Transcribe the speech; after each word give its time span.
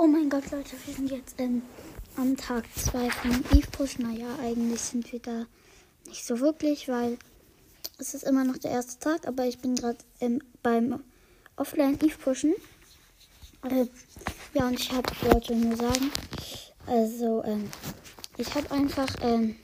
Oh 0.00 0.06
mein 0.06 0.30
Gott, 0.30 0.52
Leute, 0.52 0.76
wir 0.86 0.94
sind 0.94 1.10
jetzt 1.10 1.34
ähm, 1.38 1.60
am 2.16 2.36
Tag 2.36 2.66
2 2.76 3.10
von 3.10 3.32
Eve 3.50 3.66
Push. 3.72 3.98
Naja, 3.98 4.28
eigentlich 4.40 4.80
sind 4.80 5.10
wir 5.10 5.18
da 5.18 5.44
nicht 6.06 6.24
so 6.24 6.38
wirklich, 6.38 6.86
weil 6.86 7.18
es 7.98 8.14
ist 8.14 8.22
immer 8.22 8.44
noch 8.44 8.58
der 8.58 8.70
erste 8.70 9.00
Tag, 9.00 9.26
aber 9.26 9.46
ich 9.46 9.58
bin 9.58 9.74
gerade 9.74 9.98
ähm, 10.20 10.40
beim 10.62 11.02
Offline 11.56 11.98
Eve 12.00 12.16
Pushen. 12.16 12.54
Äh, 13.68 13.86
ja, 14.54 14.68
und 14.68 14.78
ich 14.78 14.92
habe 14.92 15.10
wollte 15.22 15.56
nur 15.56 15.76
sagen, 15.76 16.12
also 16.86 17.42
ähm, 17.42 17.68
ich 18.36 18.54
habe 18.54 18.70
einfach 18.70 19.08
ähm, 19.22 19.56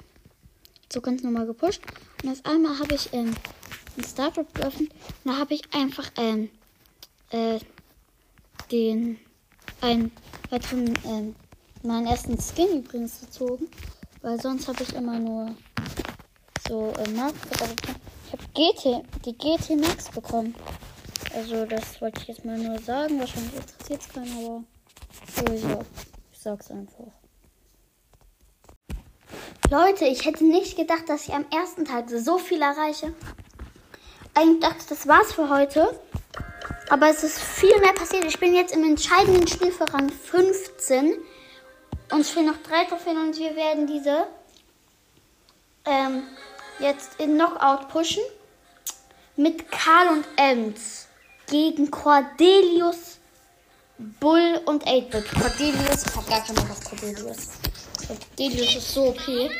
so 0.93 1.01
ganz 1.01 1.23
normal 1.23 1.47
gepusht 1.47 1.81
und 2.25 2.33
auf 2.33 2.45
einmal 2.45 2.77
habe 2.81 2.97
ich 2.97 3.13
ähm, 3.13 3.37
ein 3.97 4.03
Startup 4.05 4.53
geöffnet 4.53 4.91
und 5.23 5.31
da 5.31 5.39
habe 5.39 5.55
ich 5.55 5.63
einfach 5.73 6.11
ähm, 6.17 6.51
äh, 7.31 7.61
den 8.73 9.21
ein 9.81 10.11
weiteren 10.51 10.95
ähm, 11.05 11.35
meinen 11.83 12.07
ersten 12.07 12.39
Skin 12.39 12.79
übrigens 12.79 13.21
gezogen, 13.21 13.69
weil 14.23 14.41
sonst 14.41 14.69
habe 14.69 14.83
ich 14.83 14.95
immer 14.95 15.19
nur 15.19 15.55
so 16.67 16.93
äh, 16.99 17.11
Max, 17.11 17.35
ich 17.53 18.33
habe 18.33 18.45
GT, 18.55 19.05
die 19.25 19.37
GT 19.37 19.81
Max 19.81 20.11
bekommen. 20.11 20.55
Also 21.35 21.65
das 21.67 22.01
wollte 22.01 22.21
ich 22.21 22.29
jetzt 22.29 22.45
mal 22.45 22.59
nur 22.59 22.79
sagen. 22.79 23.19
Wahrscheinlich 23.19 23.55
interessiert 23.55 24.01
es 24.01 24.09
keinen, 24.09 24.33
aber 24.39 24.65
so, 25.35 25.69
ja, 25.69 25.81
ich 26.33 26.39
sag's 26.39 26.71
einfach. 26.71 27.13
Leute, 29.71 30.05
ich 30.05 30.25
hätte 30.25 30.45
nicht 30.45 30.77
gedacht, 30.77 31.09
dass 31.09 31.27
ich 31.27 31.35
am 31.35 31.47
ersten 31.51 31.85
Tag 31.85 32.09
so 32.09 32.39
viel 32.39 32.63
erreiche. 32.63 33.15
Eigentlich 34.35 34.61
dachte 34.61 34.79
ich, 34.81 34.87
das 34.87 35.07
war's 35.09 35.33
für 35.33 35.49
heute. 35.49 35.99
Aber 36.89 37.09
es 37.09 37.25
ist 37.25 37.41
viel 37.41 37.79
mehr 37.81 37.93
passiert. 37.93 38.25
Ich 38.25 38.39
bin 38.39 38.55
jetzt 38.55 38.75
im 38.75 38.85
entscheidenden 38.85 39.47
Spiel 39.47 39.73
für 39.73 39.93
Rang 39.93 40.11
15. 40.11 41.15
Uns 42.11 42.31
fehlen 42.31 42.47
noch 42.47 42.63
drei 42.63 42.85
Trophäen 42.85 43.17
und 43.17 43.39
wir 43.39 43.57
werden 43.57 43.87
diese 43.87 44.27
ähm, 45.87 46.25
jetzt 46.79 47.19
in 47.19 47.35
Knockout 47.35 47.89
pushen. 47.89 48.23
Mit 49.37 49.71
Karl 49.71 50.09
und 50.09 50.25
Ems. 50.37 51.09
Gegen 51.47 51.91
Cordelius, 51.91 53.19
Bull 53.99 54.61
und 54.65 54.87
8-Bit. 54.87 55.31
Cordelius, 55.31 56.07
ich 56.07 56.17
hab 56.17 56.27
gar 56.27 56.41
keinen 56.43 56.55
Bock 56.55 56.71
auf 56.71 56.85
Cordelius. 56.85 57.49
Cordelius 58.07 58.77
ist 58.77 58.95
so 58.95 59.09
okay. 59.09 59.51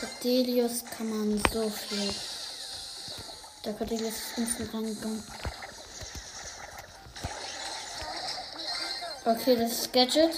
Cordelius 0.00 0.84
kann 0.96 1.08
man 1.10 1.42
so 1.52 1.68
viel. 1.68 2.33
Der 3.64 3.72
Cordelius 3.72 4.14
ist 4.14 4.38
instant 4.38 4.74
rangegangen. 4.74 5.24
Okay, 9.24 9.56
das 9.56 9.72
ist 9.72 9.92
Gadget. 9.92 10.32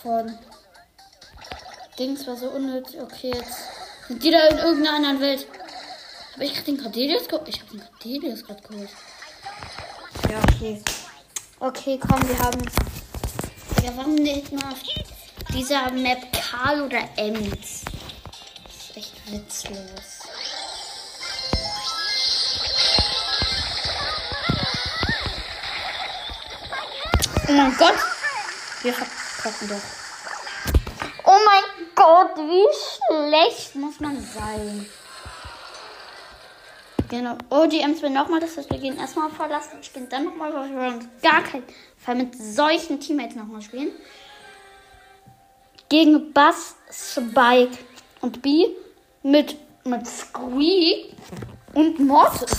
Von 0.00 0.38
Dings 1.98 2.24
war 2.28 2.36
so 2.36 2.50
unnötig. 2.50 3.00
Okay, 3.00 3.32
jetzt 3.34 3.58
sind 4.06 4.22
die 4.22 4.30
da 4.30 4.46
in 4.46 4.58
irgendeiner 4.58 4.96
anderen 4.96 5.20
Welt. 5.20 5.46
Habe 6.34 6.44
ich 6.44 6.54
gerade 6.54 6.66
den 6.66 6.82
Cordelius 6.82 7.26
geholt? 7.26 7.48
Ich 7.48 7.60
habe 7.60 7.70
den 7.72 7.80
Cordelius 7.80 8.44
gerade 8.44 8.62
geholt. 8.62 8.90
Ja, 10.30 10.38
okay. 10.38 10.82
Okay, 11.58 11.98
komm, 12.00 12.28
wir 12.28 12.38
haben. 12.38 12.62
Ja, 13.84 13.96
warum 13.96 14.14
nicht 14.14 14.52
mal 14.52 14.72
auf 14.72 14.78
dieser 15.52 15.90
Map 15.90 16.32
Karl 16.32 16.82
oder 16.82 17.08
Ems? 17.16 17.82
Das 18.64 18.76
ist 18.76 18.96
echt 18.96 19.32
witzlos. 19.32 20.21
Oh 27.48 27.52
mein 27.52 27.76
Gott! 27.76 27.94
Wir 28.82 28.92
verkacken 28.92 29.68
doch. 29.68 30.02
Oh 31.24 31.38
mein 31.44 31.86
Gott, 31.94 32.36
wie 32.36 32.66
schlecht 32.96 33.74
muss 33.74 34.00
man 34.00 34.16
sein. 34.20 34.86
Genau. 37.08 37.36
Oh, 37.50 37.66
die 37.66 37.80
Ems 37.80 38.00
will 38.00 38.10
nochmal, 38.10 38.40
das 38.40 38.56
heißt, 38.56 38.70
wir 38.70 38.78
gehen 38.78 38.96
erstmal 38.96 39.28
verlassen, 39.28 39.82
spielen 39.82 40.08
dann 40.08 40.24
nochmal, 40.24 40.54
weil 40.54 40.70
wir 40.70 40.78
wollen 40.78 41.10
gar 41.20 41.42
keinen 41.42 41.64
Fall 41.98 42.14
mit 42.14 42.34
solchen 42.36 43.00
Teammates 43.00 43.36
nochmal 43.36 43.60
spielen. 43.60 43.92
Gegen 45.88 46.32
Bass, 46.32 46.76
Spike 46.90 47.76
und 48.20 48.40
B 48.40 48.68
mit, 49.22 49.56
mit 49.84 50.06
Squeak 50.06 51.12
und 51.74 51.98
Mortis. 51.98 52.50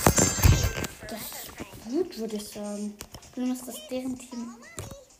Das 1.09 1.19
ist 1.19 1.51
gut, 1.89 2.17
würde 2.19 2.35
ich 2.35 2.47
sagen. 2.47 2.95
Nur 3.35 3.53
ist 3.53 3.67
das 3.67 3.75
deren 3.89 4.17
Team 4.17 4.55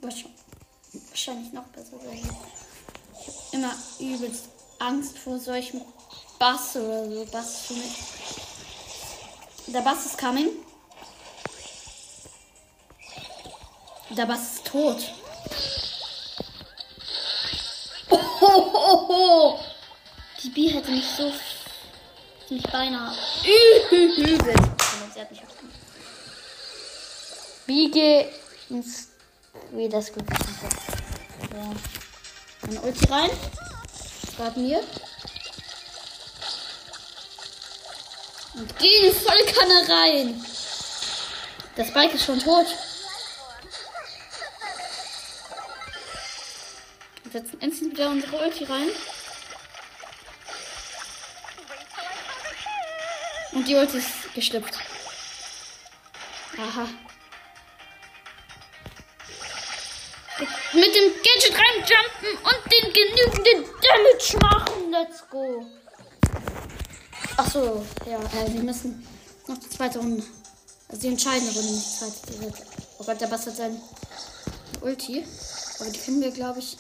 wahrscheinlich 0.01 1.51
noch 1.51 1.66
besser 1.66 1.97
sein. 2.03 2.19
Ich 2.19 3.28
habe 3.28 3.38
immer 3.53 3.74
übelst 4.00 4.50
Angst 4.79 5.18
vor 5.18 5.40
solchen 5.40 5.81
Bass 6.38 6.75
oder 6.75 7.09
so. 7.09 7.25
Bass 7.31 7.62
für 7.68 7.74
mich. 7.74 7.96
Der 9.68 9.81
Bass 9.81 10.06
ist 10.06 10.18
coming. 10.18 10.50
Der 14.09 14.25
Bass 14.25 14.56
ist 14.56 14.66
tot. 14.66 15.12
Oh. 18.09 19.59
Die 20.44 20.50
B 20.50 20.68
hätte 20.69 20.91
mich 20.91 21.06
so. 21.18 21.31
Mich 22.50 22.63
beinahe. 22.72 23.16
Übel. 23.90 24.53
Sie 25.13 25.22
hat 25.22 25.31
mich 25.31 25.41
aufgenommen. 25.41 25.82
Biege 27.73 28.29
ins. 28.69 29.07
Wie 29.72 29.89
das 29.89 30.13
gut 30.13 30.29
ist. 30.29 30.39
Ja. 31.51 32.67
Eine 32.67 32.81
Ulti 32.81 33.06
rein. 33.06 33.31
Warten 34.38 34.67
wir. 34.67 34.84
Und 38.53 38.78
gegen 38.78 39.16
Vollkanne 39.16 39.89
rein. 39.89 40.45
Das 41.75 41.91
Bike 41.91 42.13
ist 42.13 42.25
schon 42.25 42.39
tot. 42.39 42.67
Wir 47.23 47.31
setzen 47.31 47.59
instant 47.59 47.91
wieder 47.94 48.09
unsere 48.12 48.38
Ulti 48.38 48.66
rein. 48.66 48.89
Und 53.53 53.67
die 53.67 53.73
Ulti 53.73 53.97
ist 53.97 54.33
geschlüpft. 54.35 54.78
Aha. 56.59 56.88
Mit 60.73 60.95
dem 60.95 61.13
Gadget 61.22 61.53
reinjumpen 61.53 62.38
und 62.44 62.72
den 62.72 62.94
genügenden 62.94 63.72
Damage 63.79 64.38
machen. 64.41 64.91
Let's 64.91 65.23
go. 65.29 65.66
Ach 67.38 67.51
so, 67.51 67.85
ja, 68.07 68.17
äh, 68.19 68.51
wir 68.51 68.63
müssen 68.63 69.07
noch 69.47 69.57
die 69.59 69.69
zweite 69.69 70.00
Runde. 70.00 70.23
Also 70.89 71.01
die 71.01 71.07
entscheidende 71.09 71.53
Runde, 71.53 71.73
die 71.73 72.00
zweite. 72.00 72.41
Wird. 72.41 72.56
Oh 72.97 73.03
Gott, 73.03 73.22
der 73.22 73.28
Bass 73.28 73.45
hat 73.45 73.56
sein 73.56 73.79
Ulti. 74.81 75.23
Aber 75.79 75.91
die 75.91 76.00
können 76.00 76.22
wir, 76.22 76.31
glaube 76.31 76.59
ich, 76.59 76.78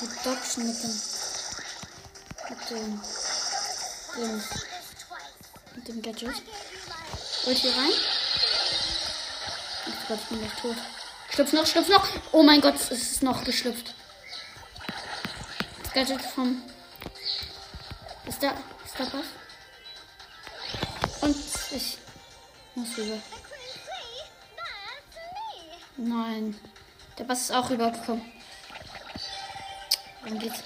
gut 0.00 0.10
dodgen 0.24 0.66
mit 0.66 0.82
dem. 0.82 1.00
Mit 2.48 2.70
dem. 2.70 3.02
dem 4.16 4.42
mit 5.76 5.88
dem 5.88 6.02
Gadget. 6.02 6.42
Ulti 7.46 7.68
rein. 7.68 8.17
Gott, 10.08 10.18
ich 10.22 10.28
bin 10.28 10.38
gleich 10.40 10.54
tot. 10.54 10.76
Schlüpf 11.30 11.52
noch, 11.52 11.66
schlüpf 11.66 11.88
noch. 11.90 12.08
Oh 12.32 12.42
mein 12.42 12.62
Gott, 12.62 12.76
es 12.76 12.90
ist 12.90 13.22
noch 13.22 13.44
geschlüpft. 13.44 13.92
Das 15.82 15.92
Gadget 15.92 16.22
vom 16.22 16.62
ist 18.26 18.42
da, 18.42 18.54
ist 18.84 18.94
da 18.98 19.04
was? 19.04 19.26
Und 21.20 21.36
ich 21.72 21.98
muss 22.74 22.96
rüber. 22.96 23.18
Nein. 25.98 26.58
Der 27.18 27.24
Bass 27.24 27.42
ist 27.42 27.52
auch 27.52 27.68
rübergekommen. 27.68 28.24
Dann 30.24 30.38
geht's. 30.38 30.62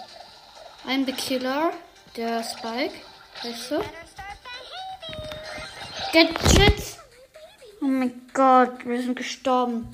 I'm 0.86 1.04
the 1.04 1.12
Killer. 1.12 1.72
Der 2.14 2.44
Spike. 2.44 2.94
Weißt 3.42 3.70
du? 3.72 3.84
Gadget. 6.12 6.81
Oh 7.82 7.86
mein 7.86 8.30
Gott, 8.32 8.86
wir 8.86 9.02
sind 9.02 9.16
gestorben. 9.16 9.88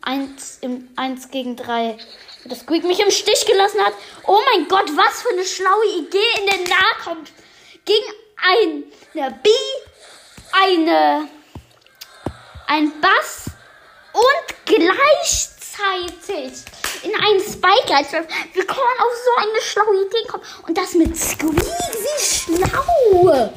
Eins, 0.00 0.58
im, 0.62 0.88
eins 0.96 1.30
gegen 1.30 1.56
drei 1.56 1.98
dass 2.46 2.60
Squeak 2.60 2.84
mich 2.84 3.00
im 3.00 3.10
Stich 3.10 3.44
gelassen 3.46 3.80
hat. 3.80 3.94
Oh 4.26 4.40
mein 4.52 4.68
Gott, 4.68 4.88
was 4.96 5.22
für 5.22 5.30
eine 5.30 5.44
schlaue 5.44 5.86
Idee 5.98 6.18
in 6.40 6.46
den 6.46 6.64
Nahkampf. 6.64 7.30
Gegen 7.84 8.04
eine 8.36 9.30
B, 9.42 9.50
eine, 10.52 11.28
ein 12.66 13.00
Bass 13.00 13.46
und 14.12 14.54
gleichzeitig 14.66 16.52
in 17.02 17.14
einen 17.14 17.40
Spike 17.40 17.94
als 17.94 18.12
Wir 18.12 18.66
können 18.66 19.00
auf 19.00 19.12
so 19.24 19.30
eine 19.42 19.60
schlaue 19.60 20.06
Idee 20.06 20.26
kommen. 20.28 20.44
Und 20.66 20.76
das 20.76 20.94
mit 20.94 21.16
Squeak, 21.16 21.54
wie 21.54 22.20
schlau. 22.22 23.50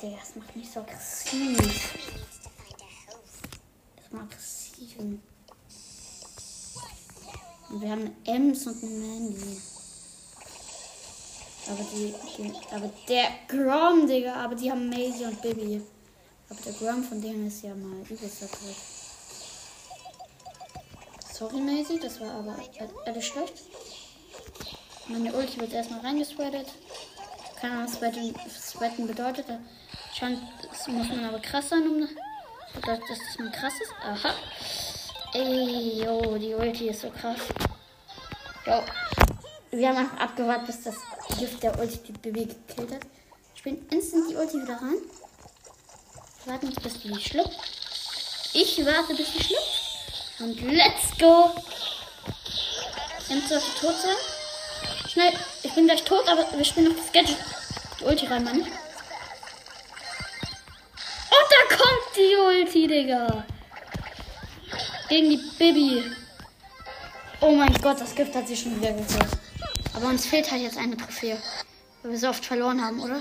Digga, 0.00 0.16
das 0.20 0.36
macht 0.36 0.47
so 0.72 0.80
aggressiv. 0.80 1.98
Das 3.96 4.12
macht 4.12 4.24
aggressiv. 4.24 4.98
Und 4.98 5.22
wir 7.80 7.90
haben 7.90 8.16
Ems 8.24 8.66
und 8.66 8.82
eine 8.82 8.92
Mandy. 8.92 9.60
Aber 11.68 11.84
die, 11.92 12.14
die, 12.38 12.74
aber 12.74 12.90
der 13.08 13.28
Grom, 13.46 14.06
Digga, 14.06 14.34
aber 14.34 14.54
die 14.54 14.70
haben 14.70 14.88
Maisie 14.88 15.24
und 15.26 15.42
Bibi. 15.42 15.82
Aber 16.48 16.60
der 16.62 16.72
Grom 16.72 17.04
von 17.04 17.20
denen 17.20 17.46
ist 17.46 17.62
ja 17.62 17.74
mal 17.74 18.00
übelst. 18.08 18.44
Sorry, 21.34 21.60
Maisie, 21.60 22.00
das 22.00 22.20
war 22.20 22.30
aber 22.30 22.56
alles 23.04 23.26
schlecht. 23.26 23.54
Meine 25.08 25.32
Ulti 25.32 25.60
wird 25.60 25.72
erstmal 25.72 26.00
reingespreadet. 26.00 26.68
Keine 27.60 27.78
Ahnung, 27.78 27.92
was 28.00 28.70
sweaten 28.70 29.06
bedeutet. 29.06 29.46
Scheint, 30.18 30.40
das 30.68 30.88
muss 30.88 31.08
man 31.10 31.26
aber 31.26 31.38
krass 31.38 31.68
sein, 31.68 31.86
um 31.86 32.00
dass 32.00 32.98
das 33.08 33.38
man 33.38 33.52
krass. 33.52 33.72
Aha. 34.02 34.34
Ey, 35.32 36.02
yo, 36.02 36.36
die 36.38 36.54
Ulti 36.54 36.88
ist 36.88 37.02
so 37.02 37.10
krass. 37.10 37.38
Jo. 38.66 38.82
Wir 39.70 39.88
haben 39.88 39.98
einfach 39.98 40.18
abgewartet, 40.18 40.66
bis 40.66 40.82
das 40.82 40.96
Gift 41.38 41.62
der 41.62 41.78
Ulti 41.78 41.98
die 41.98 42.12
Baby 42.12 42.46
gekillt 42.46 42.94
hat. 42.94 43.02
Ich 43.54 43.62
bin 43.62 43.86
instant 43.90 44.28
die 44.28 44.34
Ulti 44.34 44.60
wieder 44.60 44.74
rein. 44.74 44.96
Warten 46.46 46.66
jetzt, 46.68 46.82
bis 46.82 47.00
die 47.00 47.14
schlüpft. 47.20 47.60
Ich 48.54 48.84
warte, 48.84 49.14
bis 49.14 49.30
die 49.32 49.44
schlüpft. 49.44 50.40
Und 50.40 50.60
let's 50.62 51.16
go. 51.20 51.50
Nimmst 53.28 53.50
du 53.50 53.56
auf 53.56 53.64
die 53.64 53.86
tot 53.86 53.94
sein? 53.94 55.08
Schnell, 55.08 55.32
ich 55.62 55.74
bin 55.74 55.86
gleich 55.86 56.02
tot, 56.02 56.26
aber 56.28 56.44
wir 56.56 56.64
spielen 56.64 56.88
noch 56.88 56.96
das 56.96 57.12
Gadget. 57.12 57.36
Die 58.00 58.04
Ulti 58.04 58.26
rein, 58.26 58.42
Mann. 58.42 58.66
Ulti, 62.68 62.86
Digga. 62.86 63.44
Gegen 65.08 65.30
die 65.30 65.40
Bibi. 65.58 66.02
Oh 67.40 67.52
mein 67.52 67.72
Gott, 67.80 67.98
das 67.98 68.14
Gift 68.14 68.34
hat 68.34 68.46
sich 68.46 68.60
schon 68.60 68.76
wieder 68.78 68.92
gekillt. 68.92 69.26
Aber 69.94 70.08
uns 70.08 70.26
fehlt 70.26 70.50
halt 70.50 70.60
jetzt 70.60 70.76
eine 70.76 70.96
Trophäe. 70.96 71.38
Weil 72.02 72.12
wir 72.12 72.18
so 72.18 72.28
oft 72.28 72.44
verloren 72.44 72.84
haben, 72.84 73.00
oder? 73.00 73.20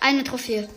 Eine 0.00 0.24
Trophäe. 0.24 0.68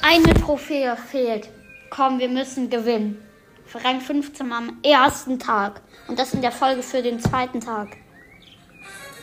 Eine 0.00 0.32
Trophäe 0.34 0.96
fehlt. 0.96 1.48
Komm, 1.90 2.20
wir 2.20 2.28
müssen 2.28 2.70
gewinnen. 2.70 3.20
Für 3.66 3.82
Rang 3.84 4.00
15 4.00 4.52
am 4.52 4.78
ersten 4.84 5.40
Tag. 5.40 5.80
Und 6.06 6.20
das 6.20 6.34
in 6.34 6.42
der 6.42 6.52
Folge 6.52 6.84
für 6.84 7.02
den 7.02 7.18
zweiten 7.18 7.60
Tag. 7.60 7.96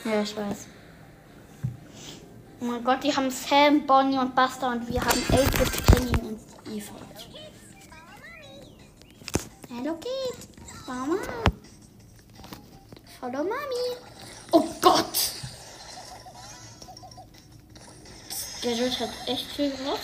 Ja, 0.03 0.21
ich 0.21 0.35
weiß. 0.35 0.67
Oh 2.59 2.65
mein 2.65 2.83
Gott, 2.83 3.03
die 3.03 3.15
haben 3.15 3.31
Sam, 3.31 3.85
Bonnie 3.87 4.17
und 4.17 4.35
Buster 4.35 4.71
und 4.71 4.85
wir 4.89 4.99
haben 4.99 5.23
8 5.31 5.85
Penny 5.85 6.11
und 6.27 6.39
Eva. 6.75 6.95
Hallo 9.69 9.95
Kid. 9.95 10.47
Mama. 10.87 11.17
Follow 13.19 13.43
Mami. 13.43 13.97
Oh 14.53 14.63
Gott. 14.81 15.17
Gadget 18.61 18.99
hat 19.01 19.09
echt 19.27 19.45
viel 19.51 19.71
gemacht. 19.71 19.99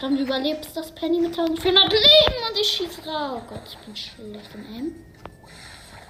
Dann 0.00 0.18
überlebt 0.18 0.68
das 0.74 0.92
Penny 0.92 1.20
mit 1.20 1.38
1400 1.38 1.92
Leben 1.92 2.50
und 2.50 2.60
ich 2.60 2.66
schieße 2.66 3.06
raus. 3.06 3.40
Oh 3.40 3.48
Gott, 3.48 3.62
ich 3.64 3.78
bin 3.78 3.94
schlecht 3.94 4.54
im 4.54 4.74
Aim. 4.74 5.04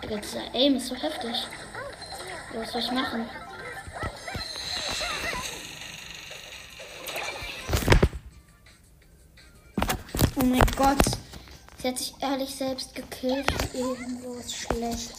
Digga, 0.03 0.17
dieser 0.17 0.55
Aim 0.55 0.77
ist 0.77 0.87
so 0.87 0.95
heftig. 0.95 1.37
Was 2.55 2.73
soll 2.73 2.81
ich 2.81 2.91
machen? 2.93 3.29
Oh 10.45 10.47
mein 10.47 10.61
Gott. 10.77 10.99
Sie 11.79 11.89
hat 11.89 11.97
sich 11.97 12.15
ehrlich 12.21 12.55
selbst 12.55 12.95
gekillt. 12.95 13.51
Irgendwo 13.73 14.35
ist 14.35 14.55
schlecht. 14.55 15.11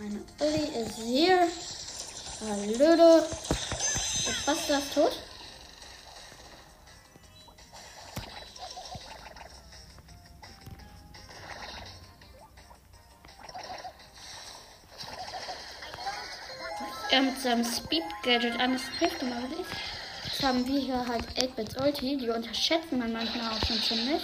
Meine 0.00 0.24
Uli 0.40 0.82
ist 0.82 0.96
hier. 0.96 1.46
Was 4.44 4.58
ist 4.58 4.70
das 4.70 4.90
tot? 4.92 5.12
Er 17.12 17.22
mit 17.22 17.40
seinem 17.40 17.64
Speed-Gadget 17.64 18.58
an, 18.58 18.72
das 18.72 18.82
hilft 18.98 19.22
ihm 19.22 19.32
aber 19.32 19.46
nicht. 19.46 19.95
Jetzt 20.36 20.44
haben 20.44 20.66
wir 20.68 20.78
hier 20.78 21.06
halt 21.08 21.24
8-Bits 21.38 21.78
Ulti, 21.80 22.18
die 22.18 22.28
unterschätzen 22.28 22.98
man 22.98 23.10
manchmal 23.10 23.54
auch 23.54 23.66
schon 23.66 23.82
ziemlich. 23.82 24.20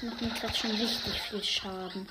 Machen 0.00 0.32
gerade 0.32 0.54
schon 0.54 0.70
richtig 0.70 1.20
viel 1.20 1.44
Schaden. 1.44 2.08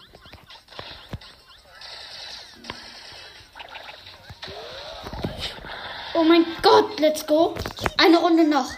Oh 6.14 6.24
mein 6.24 6.46
Gott, 6.62 7.00
let's 7.00 7.26
go. 7.26 7.56
Eine 7.98 8.18
Runde 8.18 8.44
noch. 8.44 8.70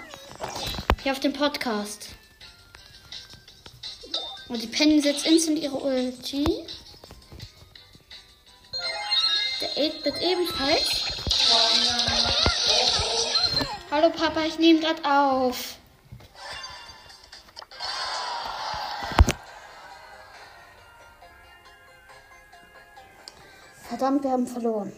Hier 1.03 1.11
auf 1.11 1.19
dem 1.19 1.33
Podcast. 1.33 2.11
Und 4.47 4.61
die 4.61 4.67
Penny 4.67 5.01
setzt 5.01 5.27
instant 5.27 5.59
ihre 5.59 5.75
Ulti. 5.75 6.65
Der 9.59 9.69
8-Bit 9.75 10.21
ebenfalls. 10.21 11.04
Hallo 13.95 14.09
Papa, 14.09 14.41
ich 14.41 14.59
nehme 14.59 14.81
gerade 14.81 15.01
auf. 15.05 15.77
Verdammt, 23.87 24.23
wir 24.25 24.31
haben 24.31 24.47
verloren. 24.47 24.91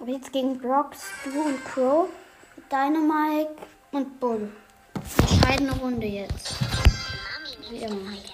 Aber 0.00 0.10
jetzt 0.10 0.32
gegen 0.32 0.58
Brock, 0.58 0.94
Stu 0.94 1.38
und 1.38 1.62
Crow, 1.66 2.08
Dynamite 2.72 3.56
und 3.92 4.18
Bull. 4.18 4.50
Entscheidende 5.18 5.74
Runde 5.80 6.06
jetzt. 6.06 6.54
Wie 7.68 7.76
immer 7.76 8.10
halt. 8.10 8.32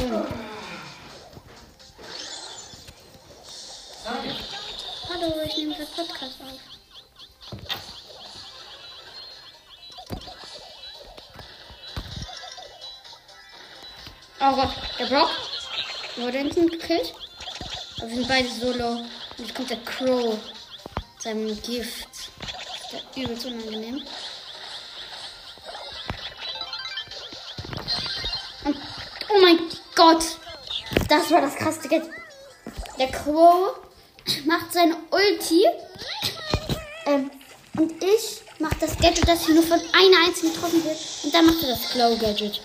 Ja. 0.00 0.47
Hallo, 5.20 5.34
ich 5.44 5.56
nehme 5.56 5.74
gerade 5.74 5.90
Podcast 5.96 6.36
auf. 6.40 6.60
Oh 14.40 14.54
Gott, 14.54 14.70
der 14.98 15.06
Brock 15.06 15.30
wurde 16.16 16.38
hinten 16.38 16.68
gekillt. 16.68 17.14
Aber 17.96 18.08
wir 18.08 18.16
sind 18.16 18.28
beide 18.28 18.48
solo. 18.48 18.90
Und 18.90 19.08
jetzt 19.38 19.54
kommt 19.54 19.70
der 19.70 19.78
Crow. 19.78 20.34
Mit 20.34 21.22
seinem 21.22 21.62
Gift. 21.62 22.08
Das 22.40 22.92
ist 22.92 23.16
der 23.16 23.24
übelst 23.24 23.46
unangenehm. 23.46 24.02
Und, 28.64 28.76
oh 29.30 29.40
mein 29.40 29.58
Gott. 29.96 30.24
Das 31.08 31.30
war 31.30 31.40
das 31.40 31.56
krasseste 31.56 31.88
Gadget. 31.88 32.10
Der 32.98 33.10
Crow 33.10 33.87
macht 34.48 34.72
seine 34.72 34.96
Ulti. 35.10 35.62
Ähm, 37.04 37.30
und 37.76 37.92
ich 38.02 38.40
mache 38.58 38.76
das 38.80 38.96
Gadget, 38.96 39.28
das 39.28 39.44
hier 39.44 39.54
nur 39.54 39.62
von 39.62 39.78
einer 39.78 40.26
einzigen 40.26 40.52
getroffen 40.52 40.82
wird. 40.84 40.98
Und 41.22 41.34
dann 41.34 41.46
macht 41.46 41.62
er 41.62 41.68
das 41.68 41.92
Glow 41.92 42.16
Gadget. 42.16 42.60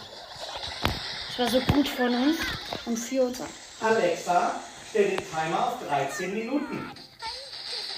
Das 1.27 1.39
war 1.39 1.49
so 1.49 1.59
gut 1.73 1.87
von 1.87 2.15
uns 2.15 2.37
und 2.85 2.97
für 2.97 3.23
uns. 3.23 3.39
Alexa, 3.81 4.61
stell 4.89 5.09
den 5.09 5.17
Timer 5.17 5.67
auf 5.67 5.87
13 5.87 6.33
Minuten. 6.33 6.91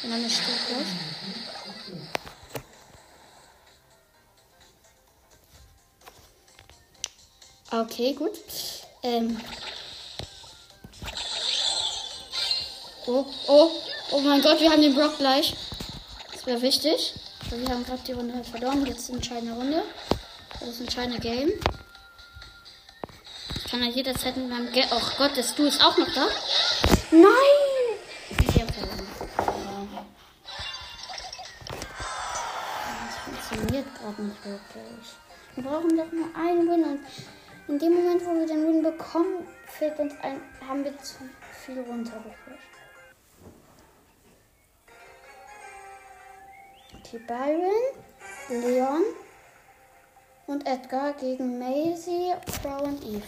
Und 0.04 0.12
dann 0.12 0.26
ist 0.26 0.42
es 0.42 0.76
los. 0.76 0.88
Okay, 7.72 8.14
gut. 8.14 8.34
Ähm. 9.04 9.40
Oh, 13.08 13.24
oh, 13.48 13.70
oh 14.12 14.20
mein 14.22 14.42
Gott, 14.42 14.60
wir 14.60 14.72
haben 14.72 14.82
den 14.82 14.96
Block 14.96 15.20
gleich. 15.20 15.56
Das 16.34 16.46
wäre 16.48 16.62
wichtig. 16.64 17.14
Aber 17.46 17.62
wir 17.62 17.70
haben 17.70 17.86
gerade 17.86 18.02
die 18.08 18.14
Runde 18.14 18.44
verloren. 18.44 18.84
Jetzt 18.88 19.10
die 19.10 19.14
entscheidende 19.14 19.54
Runde. 19.54 19.84
Das 20.60 20.70
ist 20.70 20.80
ein 20.80 20.86
entscheidende 20.86 21.20
Game. 21.20 21.52
Ich 23.58 23.72
kann 23.72 23.84
ja 23.84 23.90
jederzeit 23.90 24.36
mit 24.38 24.50
meinem 24.50 24.72
Ge 24.72 24.84
Oh 24.90 25.02
Gott, 25.20 25.32
das 25.36 25.54
Du 25.54 25.66
ist 25.66 25.84
auch 25.84 25.96
noch 25.98 26.12
da. 26.16 26.28
Nein! 27.12 27.26
Ich 28.32 28.62
hab 28.62 28.74
verloren. 28.74 29.08
Das 32.98 33.18
funktioniert 33.24 33.86
gerade 34.00 34.22
nicht 34.24 34.46
wirklich. 34.46 35.08
Wir 35.56 35.64
brauchen 35.64 35.96
doch 35.96 36.12
nur 36.12 36.36
einen 36.36 36.68
Win 36.70 36.84
und 36.86 37.00
in 37.68 37.80
dem 37.80 37.94
Moment, 37.94 38.26
wo 38.26 38.34
wir 38.34 38.48
den 38.48 38.68
Win 38.68 38.82
bekommen, 38.82 39.48
fehlt 39.68 40.00
uns 40.00 40.14
ein, 40.24 40.42
haben 40.68 40.84
wir 40.84 40.98
zu 41.04 41.18
viel 41.66 41.80
runtergepusht. 41.82 42.75
Okay, 47.06 47.20
Byron, 47.28 48.64
Leon 48.64 49.04
und 50.48 50.66
Edgar 50.66 51.14
gegen 51.14 51.60
Maisie, 51.60 52.34
Crow 52.62 52.82
und 52.82 53.04
Eve. 53.04 53.22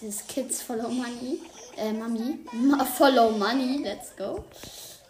Dieses 0.00 0.26
Kids 0.26 0.62
Follow 0.62 0.88
Money. 0.88 1.42
Äh, 1.76 1.92
Mami. 1.92 2.38
Ma 2.52 2.86
follow 2.86 3.32
Money. 3.32 3.82
Let's 3.82 4.16
go. 4.16 4.44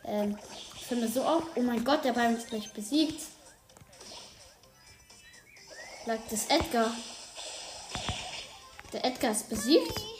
Ähm, 0.04 0.36
ich 0.74 0.86
finde 0.86 1.06
so 1.06 1.22
auch. 1.22 1.42
Oh 1.54 1.60
mein 1.60 1.84
Gott, 1.84 2.04
der 2.04 2.12
Byron 2.12 2.36
ist 2.36 2.48
gleich 2.48 2.72
besiegt. 2.72 3.22
Like 6.06 6.28
das 6.28 6.46
Edgar. 6.46 6.90
Der 8.92 9.04
Edgar 9.04 9.30
ist 9.30 9.48
besiegt. 9.48 10.13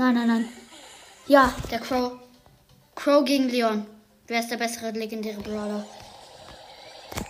Nein! 0.00 0.14
Nein, 0.14 0.28
nein. 0.28 0.48
Ja, 1.26 1.54
der 1.70 1.78
Crow. 1.78 2.12
Crow 2.94 3.22
gegen 3.22 3.50
Leon. 3.50 3.86
Wer 4.28 4.40
ist 4.40 4.50
der 4.50 4.56
bessere 4.56 4.92
legendäre 4.92 5.42
Brawler? 5.42 5.86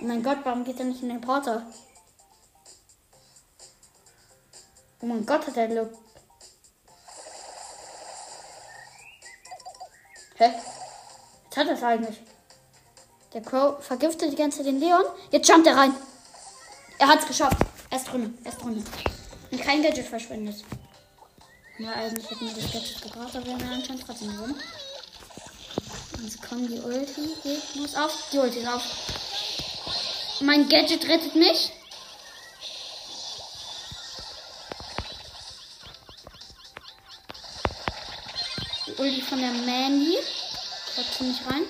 Mein 0.01 0.23
Gott, 0.23 0.39
warum 0.45 0.63
geht 0.63 0.79
er 0.79 0.85
nicht 0.85 1.03
in 1.03 1.09
den 1.09 1.21
Porter? 1.21 1.67
Oh 5.01 5.07
mein 5.07 5.27
Gott, 5.27 5.49
hat 5.49 5.57
er 5.57 5.67
Look. 5.67 5.91
Hä? 10.37 10.53
Was 11.49 11.57
hat 11.57 11.69
das 11.69 11.83
eigentlich? 11.83 12.23
Der 13.33 13.43
Crow 13.43 13.85
vergiftet 13.85 14.31
die 14.31 14.37
ganze 14.37 14.59
Zeit 14.59 14.67
den 14.67 14.79
Leon. 14.79 15.07
Jetzt 15.33 15.49
jumpt 15.49 15.67
er 15.67 15.77
rein. 15.77 15.93
Er 17.01 17.09
hat's 17.09 17.27
geschafft. 17.27 17.67
Er 17.91 17.97
ist 17.97 18.13
drin. 18.13 18.39
Er 18.45 18.53
ist 18.53 18.63
drin. 18.63 18.85
Und 19.51 19.61
kein 19.61 19.83
Gadget 19.83 20.07
verschwendet. 20.07 20.65
Ja, 21.81 21.93
eigentlich 21.93 22.31
hätten 22.31 22.47
wir 22.47 22.63
das 22.63 22.73
Gadget 22.73 23.01
gebraucht, 23.01 23.35
aber 23.35 23.47
wir 23.47 23.55
haben 23.55 23.67
ja 23.67 23.73
anscheinend 23.73 24.05
trotzdem 24.05 24.37
gewonnen. 24.37 24.63
Jetzt 26.23 26.43
kommen 26.43 26.69
die 26.69 26.79
Ulti. 26.79 27.35
Geht, 27.43 27.77
muss 27.77 27.95
auf. 27.95 28.13
Die 28.31 28.37
Ulti 28.37 28.59
ist 28.59 28.69
auf. 28.69 28.83
Mein 30.41 30.69
Gadget 30.69 31.09
rettet 31.09 31.35
mich. 31.35 31.73
Die 38.87 38.93
Ulti 39.01 39.23
von 39.23 39.39
der 39.39 39.53
Mandy. 39.53 40.19
Kommt 40.95 41.15
ziemlich 41.17 41.47
rein. 41.47 41.63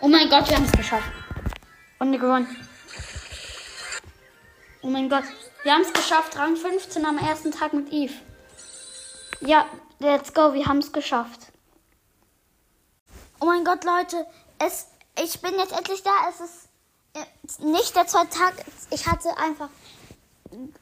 Oh 0.00 0.08
mein 0.08 0.28
Gott, 0.30 0.48
wir 0.48 0.56
haben 0.56 0.64
es 0.64 0.72
geschafft. 0.72 1.12
Und 2.00 2.10
gewonnen. 2.10 2.56
Oh 4.82 4.88
mein 4.88 5.08
Gott. 5.08 5.24
Wir 5.62 5.74
haben 5.74 5.82
es 5.82 5.92
geschafft. 5.92 6.36
Rang 6.36 6.56
15 6.56 7.06
am 7.06 7.18
ersten 7.18 7.52
Tag 7.52 7.72
mit 7.72 7.92
Eve. 7.92 8.14
Ja, 9.46 9.66
let's 9.98 10.32
go. 10.32 10.54
Wir 10.54 10.66
haben 10.66 10.78
es 10.78 10.90
geschafft. 10.90 11.52
Oh 13.40 13.46
mein 13.46 13.64
Gott, 13.64 13.84
Leute. 13.84 14.26
Es, 14.58 14.86
ich 15.22 15.40
bin 15.42 15.52
jetzt 15.58 15.72
endlich 15.72 16.02
da. 16.02 16.10
Es 16.30 16.40
ist 16.40 16.68
äh, 17.12 17.64
nicht 17.64 17.94
der 17.94 18.06
zweite 18.06 18.30
Tag. 18.30 18.54
Ich 18.90 19.06
hatte 19.06 19.36
einfach 19.36 19.68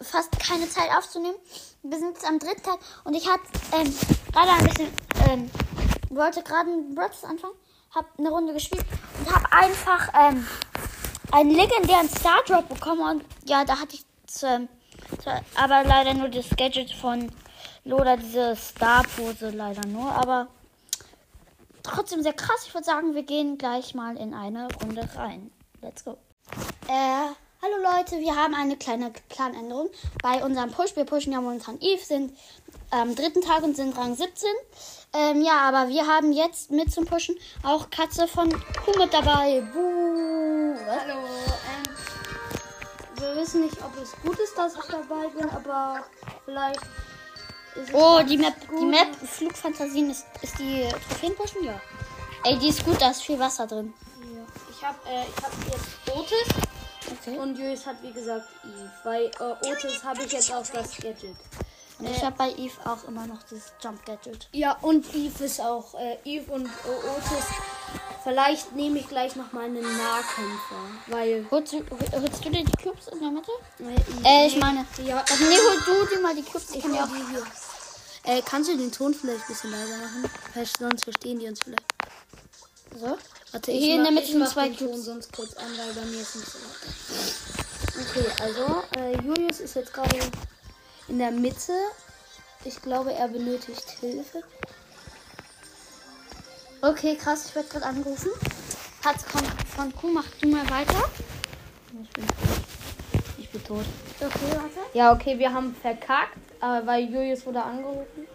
fast 0.00 0.38
keine 0.38 0.68
Zeit 0.68 0.90
aufzunehmen. 0.96 1.34
Wir 1.82 1.98
sind 1.98 2.14
jetzt 2.14 2.24
am 2.24 2.38
dritten 2.38 2.62
Tag 2.62 2.78
und 3.02 3.14
ich 3.14 3.28
hatte 3.28 3.42
ähm, 3.72 3.92
gerade 4.32 4.50
ein 4.50 4.64
bisschen, 4.68 4.92
ähm, 5.28 5.50
wollte 6.10 6.42
gerade 6.42 6.70
einen 6.70 6.94
Brothers 6.94 7.24
anfangen, 7.24 7.54
habe 7.92 8.06
eine 8.18 8.30
Runde 8.30 8.52
gespielt 8.52 8.84
und 9.18 9.34
habe 9.34 9.50
einfach 9.50 10.08
ähm, 10.14 10.46
einen 11.32 11.50
legendären 11.50 12.08
Star 12.08 12.42
Drop 12.46 12.68
bekommen 12.68 13.00
und 13.00 13.24
ja, 13.48 13.64
da 13.64 13.80
hatte 13.80 13.96
ich 13.96 14.04
ähm, 14.44 14.68
aber 15.56 15.84
leider 15.84 16.14
nur 16.14 16.28
das 16.28 16.48
Gadget 16.56 16.92
von 16.92 17.32
Lola, 17.84 18.16
diese 18.16 18.54
Star-Pose 18.54 19.50
leider 19.50 19.84
nur, 19.88 20.08
aber 20.12 20.46
trotzdem 21.82 22.22
sehr 22.22 22.32
krass. 22.32 22.64
Ich 22.66 22.74
würde 22.74 22.84
sagen, 22.84 23.16
wir 23.16 23.24
gehen 23.24 23.58
gleich 23.58 23.92
mal 23.94 24.16
in 24.16 24.34
eine 24.34 24.68
Runde 24.80 25.08
rein. 25.16 25.50
Let's 25.80 26.04
go. 26.04 26.16
Äh, 26.86 27.26
hallo 27.60 27.76
Leute, 27.82 28.20
wir 28.20 28.36
haben 28.36 28.54
eine 28.54 28.76
kleine 28.76 29.10
Planänderung. 29.30 29.90
Bei 30.22 30.44
unserem 30.44 30.70
Push, 30.70 30.94
wir 30.94 31.04
pushen 31.04 31.32
ja 31.32 31.40
momentan 31.40 31.80
Eve, 31.80 32.04
sind 32.04 32.38
am 32.92 33.16
dritten 33.16 33.40
Tag 33.40 33.64
und 33.64 33.74
sind 33.74 33.98
Rang 33.98 34.14
17. 34.14 34.48
Ähm, 35.14 35.42
ja, 35.42 35.68
aber 35.68 35.88
wir 35.88 36.06
haben 36.06 36.32
jetzt 36.32 36.70
mit 36.70 36.92
zum 36.92 37.04
Pushen 37.04 37.34
auch 37.64 37.90
Katze 37.90 38.28
von 38.28 38.48
Kuh 38.84 38.96
mit 38.96 39.12
dabei. 39.12 39.60
Buh. 39.72 40.76
Was? 40.86 41.00
Hallo, 41.00 41.18
ähm, 41.18 41.82
wir 43.16 43.42
wissen 43.42 43.62
nicht, 43.62 43.76
ob 43.82 43.90
es 44.00 44.12
gut 44.22 44.38
ist, 44.38 44.56
dass 44.56 44.76
ich 44.76 44.84
dabei 44.84 45.26
bin, 45.36 45.50
aber 45.50 46.04
vielleicht 46.44 46.80
Oh, 47.92 48.20
die 48.28 48.36
Map, 48.36 48.54
gut. 48.68 48.80
die 48.80 48.84
Map 48.86 49.08
Flugfantasien 49.26 50.10
ist, 50.10 50.26
ist 50.42 50.58
die 50.58 50.86
Trophäen 51.08 51.34
pushen? 51.34 51.64
Ja. 51.64 51.80
Ey, 52.44 52.58
die 52.58 52.68
ist 52.68 52.84
gut, 52.84 53.00
da 53.00 53.10
ist 53.10 53.22
viel 53.22 53.38
Wasser 53.38 53.66
drin. 53.66 53.94
Ja. 54.20 54.44
Ich 54.70 54.84
habe 54.84 54.98
äh, 55.08 55.22
ich 55.22 55.42
hab 55.42 55.52
jetzt 55.70 56.10
Otis 56.16 56.48
Okay. 57.20 57.36
und 57.38 57.56
Julius 57.58 57.84
hat 57.86 57.96
wie 58.02 58.12
gesagt 58.12 58.46
Eve. 58.64 58.90
Bei 59.04 59.24
äh, 59.24 59.68
Otis 59.70 60.02
habe 60.04 60.22
ich 60.22 60.32
jetzt 60.32 60.52
auch 60.52 60.66
das 60.66 60.96
Gadget. 60.96 61.36
Und 61.98 62.08
ich 62.08 62.24
habe 62.24 62.36
bei 62.36 62.50
Eve 62.52 62.72
auch 62.84 63.04
immer 63.06 63.26
noch 63.26 63.42
das 63.44 63.72
Jump 63.82 64.04
Gadget. 64.04 64.48
Ja, 64.52 64.76
und 64.80 65.06
Eve 65.14 65.44
ist 65.44 65.60
auch 65.60 65.94
äh, 65.94 66.18
Eve 66.24 66.50
und 66.52 66.66
äh, 66.66 66.68
Otis. 66.68 67.46
Vielleicht 68.22 68.72
nehme 68.76 68.98
ich 69.00 69.08
gleich 69.08 69.34
noch 69.36 69.52
mal 69.52 69.64
einen 69.64 69.82
Nahkämpfer, 69.82 70.76
weil 71.08 71.44
Holst 71.50 71.72
du, 71.72 71.84
holst 72.12 72.44
du 72.44 72.50
dir 72.50 72.64
die 72.64 72.82
Cubes 72.82 73.08
in 73.08 73.18
der 73.20 73.30
Mitte? 73.30 73.50
äh, 73.80 74.44
Äh, 74.44 74.46
ich 74.46 74.56
meine. 74.58 74.86
ja, 75.04 75.18
Also, 75.28 75.44
nee, 75.44 75.56
hol 75.56 75.80
du 76.06 76.14
dir 76.14 76.20
mal 76.22 76.34
die 76.34 76.42
Cubes. 76.42 76.70
Ich 76.70 76.76
Ich 76.76 76.82
kann 76.82 76.94
ja 76.94 77.04
auch. 77.04 77.08
die 77.08 77.24
hier. 77.32 77.42
Äh, 78.24 78.42
kannst 78.42 78.70
du 78.70 78.76
den 78.76 78.92
Ton 78.92 79.12
vielleicht 79.12 79.40
ein 79.42 79.46
bisschen 79.48 79.70
leiser 79.72 79.96
machen? 79.96 80.30
Weil 80.54 80.66
sonst 80.66 81.02
verstehen 81.04 81.40
die 81.40 81.48
uns 81.48 81.60
vielleicht. 81.64 81.82
So. 83.00 83.18
Warte, 83.52 83.72
Hier 83.72 83.96
in 83.96 84.02
der 84.04 84.12
Mitte 84.12 84.26
ich 84.26 84.32
sind 84.32 84.48
zwei 84.48 84.68
Ton 84.68 85.00
sonst 85.02 85.32
kurz 85.32 85.54
an, 85.54 85.66
weil 85.76 85.92
bei 85.92 86.04
mir 86.04 86.20
ist 86.20 86.36
nicht 86.36 86.48
so 86.48 86.58
laut. 86.58 88.06
Okay, 88.08 88.26
also 88.42 88.82
äh, 88.98 89.16
Julius 89.22 89.60
ist 89.60 89.74
jetzt 89.74 89.92
gerade 89.92 90.16
in 91.08 91.18
der 91.18 91.30
Mitte. 91.32 91.72
Ich 92.64 92.80
glaube, 92.80 93.12
er 93.12 93.26
benötigt 93.28 93.84
Hilfe. 94.00 94.42
Okay, 96.84 97.14
krass, 97.16 97.46
ich 97.48 97.54
werde 97.54 97.68
gerade 97.68 97.86
angerufen. 97.86 98.30
Hat 99.04 99.16
komm, 99.30 99.42
von 99.76 99.94
Kuh, 99.94 100.08
mach 100.12 100.26
du 100.40 100.48
mal 100.48 100.68
weiter. 100.68 101.04
Ich 102.02 102.10
bin, 102.10 102.24
ich 103.38 103.48
bin 103.50 103.64
tot. 103.64 103.84
Okay, 104.20 104.50
warte. 104.50 104.80
Ja, 104.92 105.12
okay, 105.12 105.38
wir 105.38 105.52
haben 105.52 105.74
verkackt, 105.80 106.38
aber 106.60 106.84
weil 106.86 107.04
Julius 107.04 107.46
wurde 107.46 107.62
angerufen. 107.62 108.26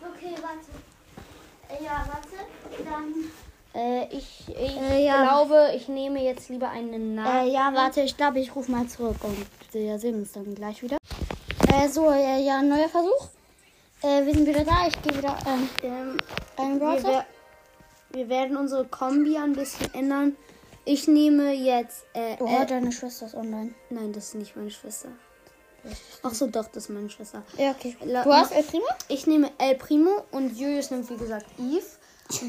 Okay, 0.00 0.34
warte. 0.40 1.78
Äh, 1.80 1.84
Ja, 1.84 2.06
warte. 2.06 2.84
Dann. 2.84 3.14
Äh, 3.74 4.06
ich 4.16 4.44
ich 4.48 4.76
Äh, 4.80 5.04
ja. 5.04 5.22
glaube, 5.22 5.72
ich 5.76 5.88
nehme 5.88 6.22
jetzt 6.22 6.48
lieber 6.48 6.70
einen 6.70 7.16
Namen. 7.16 7.48
Äh, 7.48 7.52
ja, 7.52 7.70
warte, 7.74 8.00
ich 8.02 8.16
glaube, 8.16 8.38
ich 8.40 8.54
rufe 8.54 8.70
mal 8.70 8.86
zurück 8.86 9.16
und 9.22 9.46
wir 9.72 9.98
sehen 9.98 10.14
uns 10.20 10.32
dann 10.32 10.54
gleich 10.54 10.82
wieder. 10.82 10.96
Äh, 11.68 11.88
so, 11.88 12.10
äh, 12.10 12.40
ja, 12.42 12.62
neuer 12.62 12.88
Versuch. 12.88 13.28
Äh, 14.04 14.26
wir 14.26 14.34
sind 14.34 14.46
wieder 14.46 14.64
da. 14.64 14.86
Ich 14.86 15.00
gehe 15.02 15.16
wieder 15.18 15.36
ähm, 15.46 15.68
Ähm, 15.82 16.18
einen 16.56 16.80
wir, 16.80 16.86
Browser. 16.86 17.08
wer- 17.08 17.26
wir 18.10 18.28
werden 18.28 18.56
unsere 18.56 18.84
Kombi 18.86 19.36
ein 19.36 19.54
bisschen 19.54 19.92
ändern. 19.94 20.36
Ich 20.84 21.08
nehme 21.08 21.52
jetzt. 21.52 22.04
Äh, 22.12 22.36
Oh, 22.38 22.46
äh, 22.46 22.66
deine 22.66 22.92
Schwester 22.92 23.26
ist 23.26 23.34
online. 23.34 23.74
nein, 23.90 24.12
das 24.12 24.28
ist 24.28 24.34
nicht 24.34 24.54
meine 24.56 24.70
Schwester. 24.70 25.08
Ach 26.22 26.32
so, 26.32 26.46
doch, 26.46 26.66
das 26.68 26.84
ist 26.84 26.88
meine 26.90 27.10
Schwester. 27.10 27.42
Ja, 27.58 27.70
okay. 27.72 27.96
La- 28.04 28.24
Du 28.24 28.32
hast 28.32 28.52
El 28.52 28.62
Primo? 28.62 28.84
Ich 29.08 29.26
nehme 29.26 29.50
El 29.58 29.74
Primo 29.76 30.24
und 30.30 30.56
Julius 30.56 30.90
nimmt 30.90 31.10
wie 31.10 31.16
gesagt 31.16 31.46
Eve, 31.58 31.84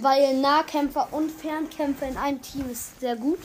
weil 0.01 0.35
Nahkämpfer 0.39 1.07
und 1.12 1.29
Fernkämpfer 1.31 2.07
in 2.07 2.17
einem 2.17 2.41
Team 2.41 2.69
ist 2.71 3.00
sehr 3.00 3.15
gut. 3.15 3.39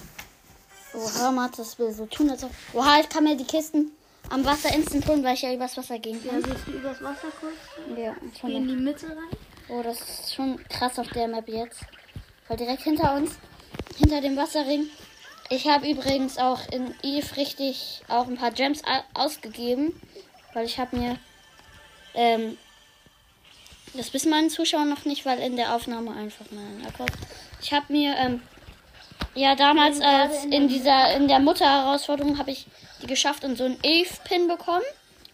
Oha, 0.94 1.30
Mart, 1.32 1.58
das 1.58 1.78
will 1.78 1.92
so 1.92 2.06
tun, 2.06 2.30
als 2.30 2.42
ob. 2.44 2.50
Oha, 2.74 3.00
ich 3.00 3.08
kann 3.08 3.24
mir 3.24 3.36
die 3.36 3.44
Kisten 3.44 3.92
am 4.30 4.44
Wasser 4.44 4.75
instant 4.75 5.06
holen, 5.06 5.22
weil 5.22 5.34
ich 5.34 5.42
ja 5.42 5.52
übers 5.52 5.76
Wasser 5.76 5.99
gehen 5.99 6.20
Ja, 6.25 6.30
kann. 6.32 6.46
willst 6.46 6.66
du 6.66 6.70
übers 6.72 7.02
Wasser 7.02 7.28
kurz? 7.38 7.99
Ja, 7.99 8.14
schon 8.40 8.50
Geh 8.50 8.56
in 8.56 8.68
die 8.68 8.76
Mitte 8.76 9.06
rein. 9.08 9.37
Oh, 9.68 9.82
das 9.82 10.00
ist 10.00 10.34
schon 10.34 10.58
krass 10.68 10.99
auf 10.99 11.08
der 11.08 11.28
Map 11.28 11.49
jetzt. 11.49 11.80
Weil 12.49 12.56
direkt 12.56 12.82
hinter 12.82 13.14
uns, 13.16 13.32
hinter 13.99 14.20
dem 14.20 14.37
Wasserring. 14.37 14.87
Ich 15.50 15.68
habe 15.68 15.88
übrigens 15.88 16.38
auch 16.38 16.60
in 16.72 16.94
Eve 17.02 17.37
richtig 17.37 18.02
auch 18.08 18.26
ein 18.26 18.37
paar 18.37 18.50
Gems 18.52 18.82
ausgegeben. 19.14 20.00
Weil 20.54 20.64
ich 20.66 20.78
habe 20.78 20.96
mir, 20.96 21.18
ähm, 22.14 22.56
das 23.94 24.12
wissen 24.14 24.30
meine 24.30 24.49
Zuschauer 24.49 24.84
noch 24.84 25.04
nicht, 25.04 25.26
weil 25.26 25.38
in 25.40 25.56
der 25.56 25.75
Aufnahme 25.75 26.12
einfach 26.12 26.46
mein 26.50 26.87
Account. 26.87 27.12
Ich 27.62 27.72
habe 27.72 27.92
mir, 27.92 28.16
ähm, 28.16 28.42
ja 29.34 29.54
damals 29.54 30.00
als 30.00 30.44
in 30.44 30.68
dieser, 30.68 31.14
in 31.14 31.28
der 31.28 31.38
Mutter-Herausforderung 31.38 32.38
habe 32.38 32.50
ich 32.50 32.66
die 33.02 33.06
geschafft 33.06 33.44
und 33.44 33.56
so 33.56 33.64
einen 33.64 33.78
Eve-Pin 33.82 34.48
bekommen. 34.48 34.84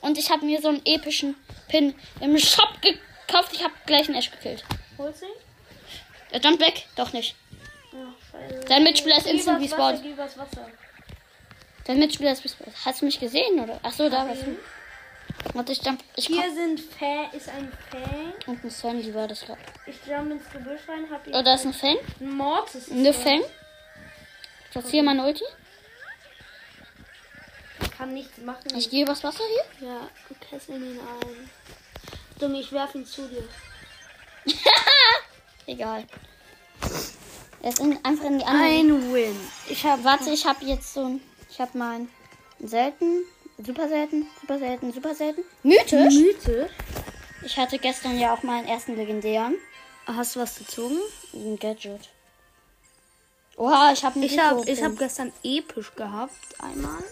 Und 0.01 0.19
ich 0.19 0.31
habe 0.31 0.45
mir 0.45 0.61
so 0.61 0.69
einen 0.69 0.85
epischen 0.85 1.35
Pin 1.69 1.95
im 2.21 2.39
Shop 2.39 2.81
gekauft. 2.81 3.53
Ich 3.53 3.65
habe 3.65 3.73
gleich 3.87 4.09
einen 4.09 4.19
Ash 4.19 4.31
gekillt. 4.31 4.65
Holst 4.99 5.23
du 5.23 5.27
ihn? 5.27 5.33
Er 6.31 6.41
jumpt 6.41 6.61
weg. 6.61 6.87
Doch 6.97 7.13
nicht. 7.13 7.35
Scheiße. 8.31 8.67
Sein 8.69 8.83
Mitspieler 8.83 9.17
ist 9.19 9.27
instant 9.27 9.63
respawned. 9.63 10.03
Dein 11.85 11.99
Mitspieler 11.99 12.33
ist. 12.33 12.43
Hast 12.85 13.01
du 13.01 13.07
mich 13.07 13.19
gesehen, 13.19 13.61
oder? 13.61 13.79
Ach 13.83 13.93
so, 13.93 14.09
da 14.09 14.29
was. 14.29 14.39
Warte, 15.55 15.73
ich 15.73 15.83
jump. 15.85 16.03
Ich 16.17 16.27
Hier 16.27 16.53
sind 16.53 16.81
Fan, 16.81 17.31
ist 17.33 17.49
ein 17.49 17.73
Fang. 17.91 18.33
Und 18.47 18.65
ein 18.65 18.71
Sandy 18.71 19.15
war 19.15 19.29
das. 19.29 19.45
glaub 19.45 19.59
Ich 19.87 19.97
jump 20.07 20.33
ins 20.33 20.51
Gebüsch 20.51 20.81
rein, 20.89 21.07
hab 21.11 21.27
Oh, 21.29 21.43
da 21.43 21.55
ist 21.55 21.65
ein 21.65 21.73
Fang. 21.73 21.97
ein 22.21 22.31
Mortis. 22.31 22.91
Eine 22.91 23.05
da. 23.05 23.13
Fang. 23.13 23.43
Platziere 24.81 25.05
meine 25.05 25.25
Ulti. 25.25 25.45
Ich 27.81 27.91
kann 27.91 28.13
nichts 28.13 28.37
machen. 28.39 28.77
Ich 28.77 28.91
gehe 28.91 29.05
übers 29.05 29.25
Wasser 29.25 29.45
hier. 29.79 29.89
ja, 29.89 30.09
du 30.29 30.35
kesseln 30.35 30.85
ihn 30.85 31.01
ein. 31.01 31.51
Dumme, 32.39 32.61
ich 32.61 32.71
werf 32.73 32.95
ihn 32.95 33.07
zu 33.07 33.27
dir. 33.27 33.49
Egal. 35.67 36.05
Er 37.63 37.71
ist 37.71 37.81
in, 37.81 37.99
einfach 38.05 38.25
in 38.27 38.39
die 38.39 38.45
andere. 38.45 39.13
Win. 39.15 39.37
Ich 39.69 39.85
habe, 39.85 40.05
warte, 40.05 40.31
ich 40.31 40.45
habe 40.45 40.63
jetzt 40.67 40.93
so 40.93 41.07
ein, 41.07 41.21
ich 41.51 41.59
habe 41.59 41.77
meinen 41.79 42.11
selten, 42.61 43.23
super 43.65 43.89
selten, 43.89 44.27
super 44.41 44.59
selten, 44.59 44.93
super 44.93 45.15
selten, 45.15 45.43
mythisch. 45.63 46.15
Mythe. 46.15 46.69
Ich 47.43 47.57
hatte 47.57 47.79
gestern 47.79 48.19
ja 48.19 48.35
auch 48.35 48.43
meinen 48.43 48.69
ersten 48.69 48.97
legendären, 48.97 49.57
Hast 50.07 50.37
du 50.37 50.41
was 50.41 50.59
gezogen? 50.59 50.99
ein 51.35 51.59
Gadget. 51.59 52.11
Oha, 53.57 53.93
ich 53.93 54.05
habe 54.05 54.19
Ich 54.21 54.39
habe 54.39 54.71
ich 54.71 54.83
hab 54.83 54.99
gestern 54.99 55.33
episch 55.43 55.95
gehabt. 55.95 56.35
Einmal. 56.59 57.03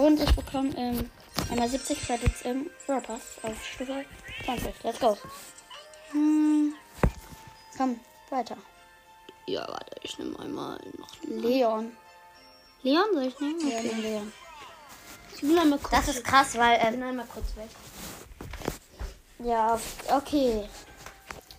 und 0.00 0.20
ich 0.20 0.34
bekomme 0.34 0.70
ähm, 0.76 1.10
einmal 1.50 1.68
70 1.68 2.00
Credits 2.00 2.42
im 2.42 2.70
Brawl 2.86 3.02
auf 3.42 3.64
Stufe 3.64 4.04
20. 4.44 4.74
Let's 4.82 4.98
go. 5.00 5.16
Hm. 6.12 6.74
Komm, 7.76 8.00
weiter. 8.30 8.56
Ja, 9.46 9.66
warte, 9.68 9.96
ich 10.02 10.18
nehme 10.18 10.38
einmal 10.40 10.78
noch. 10.98 11.08
Leon. 11.22 11.96
Leon 12.82 13.04
soll 13.12 13.26
ich 13.26 13.38
nehmen? 13.40 13.70
Ja, 13.70 13.80
den 13.80 14.02
Leon. 14.02 14.32
Ich 15.34 15.40
bin 15.40 15.58
einmal 15.58 15.78
kurz, 15.78 15.92
Das 15.92 16.08
ist 16.16 16.24
krass, 16.24 16.56
weil 16.58 16.78
ich 16.78 16.84
ähm, 16.84 16.94
bin 16.94 17.02
einmal 17.04 17.26
kurz 17.26 17.56
weg. 17.56 17.70
Ja, 19.38 19.78
okay. 20.10 20.68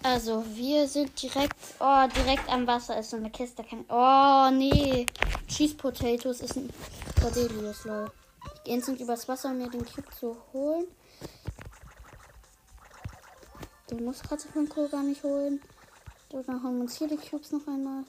Also, 0.02 0.46
wir 0.56 0.88
sind 0.88 1.22
direkt, 1.22 1.56
oh, 1.80 2.08
direkt 2.16 2.48
am 2.50 2.66
Wasser 2.66 2.98
ist 3.00 3.10
so 3.10 3.18
eine 3.18 3.30
Kiste. 3.30 3.66
Oh, 3.90 4.50
nee. 4.52 5.06
Cheese 5.48 5.76
Potatoes 5.76 6.40
ist 6.40 6.56
ein 6.56 6.72
Cordelius, 7.22 7.84
lol. 7.84 8.10
Ich 8.56 8.64
gehe 8.64 8.76
instant 8.76 9.02
übers 9.02 9.28
Wasser, 9.28 9.50
um 9.50 9.58
mir 9.58 9.70
den 9.70 9.86
Cube 9.86 10.10
zu 10.18 10.38
holen. 10.54 10.88
Du 13.88 13.98
musst 13.98 14.28
Katze 14.28 14.48
von 14.48 14.70
Co. 14.70 14.88
gar 14.88 15.04
nicht 15.04 15.22
holen. 15.24 15.62
So, 16.32 16.42
dann 16.44 16.64
holen 16.64 16.76
wir 16.76 16.82
uns 16.84 16.98
hier 16.98 17.08
die 17.08 17.18
Cubes 17.18 17.52
noch 17.52 17.68
einmal. 17.68 18.06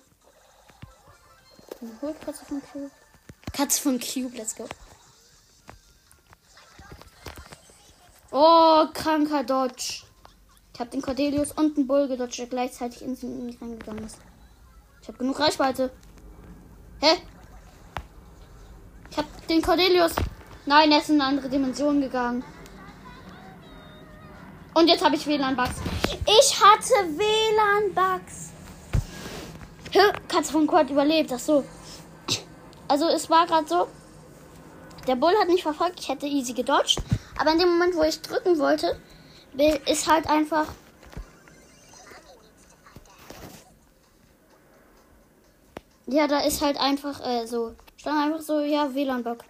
Dann 1.81 1.99
holt 2.03 2.21
Katze 2.21 2.45
von 2.45 2.63
Cube. 2.71 2.91
Katze 3.53 3.83
von 3.83 3.99
Cube, 3.99 4.37
let's 4.37 4.55
go. 4.55 4.69
Oh, 8.31 8.87
kranker 8.95 9.43
Dodge. 9.43 10.05
Ich 10.81 10.83
habe 10.83 10.93
den 10.93 11.03
Cordelius 11.03 11.53
und 11.53 11.77
den 11.77 11.87
Bull 11.87 12.09
gedodged, 12.09 12.39
der 12.39 12.47
gleichzeitig 12.47 13.03
in 13.03 13.11
mich 13.45 13.61
reingegangen 13.61 14.03
ist. 14.03 14.17
Ich 15.03 15.09
habe 15.09 15.19
genug 15.19 15.39
Reichweite. 15.39 15.91
Hä? 17.03 17.19
Ich 19.11 19.19
habe 19.19 19.29
den 19.47 19.61
Cordelius. 19.61 20.13
Nein, 20.65 20.91
er 20.91 21.01
ist 21.01 21.11
in 21.11 21.21
eine 21.21 21.25
andere 21.25 21.51
Dimension 21.51 22.01
gegangen. 22.01 22.43
Und 24.73 24.89
jetzt 24.89 25.05
habe 25.05 25.17
ich 25.17 25.27
WLAN-Bugs. 25.27 25.83
Ich 26.25 26.65
hatte 26.65 26.95
WLAN-Bugs. 27.15 28.53
Hä? 29.91 29.99
Katze 30.29 30.51
von 30.51 30.67
Quad 30.67 30.89
überlebt. 30.89 31.31
Ach 31.35 31.39
so. 31.39 31.63
Also 32.89 33.07
es 33.09 33.29
war 33.29 33.47
gerade 33.47 33.69
so. 33.69 33.87
Der 35.07 35.17
Bull 35.17 35.35
hat 35.39 35.49
mich 35.49 35.63
verfolgt. 35.63 36.01
Ich 36.01 36.09
hätte 36.09 36.25
easy 36.25 36.55
gedodged. 36.55 37.03
Aber 37.39 37.53
in 37.53 37.59
dem 37.59 37.69
Moment, 37.69 37.95
wo 37.97 38.03
ich 38.03 38.23
drücken 38.23 38.59
wollte, 38.59 38.99
ist 39.87 40.07
halt 40.09 40.27
einfach. 40.29 40.67
Ja, 46.07 46.27
da 46.27 46.41
ist 46.41 46.61
halt 46.61 46.77
einfach 46.77 47.25
äh, 47.25 47.47
so. 47.47 47.75
Stand 47.97 48.19
einfach 48.19 48.41
so, 48.41 48.61
ja, 48.61 48.93
WLAN-Bug. 48.95 49.45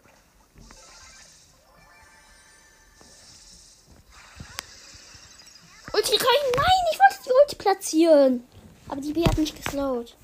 Ulti 5.93 6.17
rein! 6.17 6.53
Nein, 6.57 6.65
ich 6.93 6.99
wollte 6.99 7.25
die 7.25 7.31
Ulti 7.31 7.57
platzieren. 7.57 8.45
Aber 8.89 9.01
die 9.01 9.13
B 9.13 9.25
hat 9.25 9.39
mich 9.39 9.55
geslowt. 9.55 10.17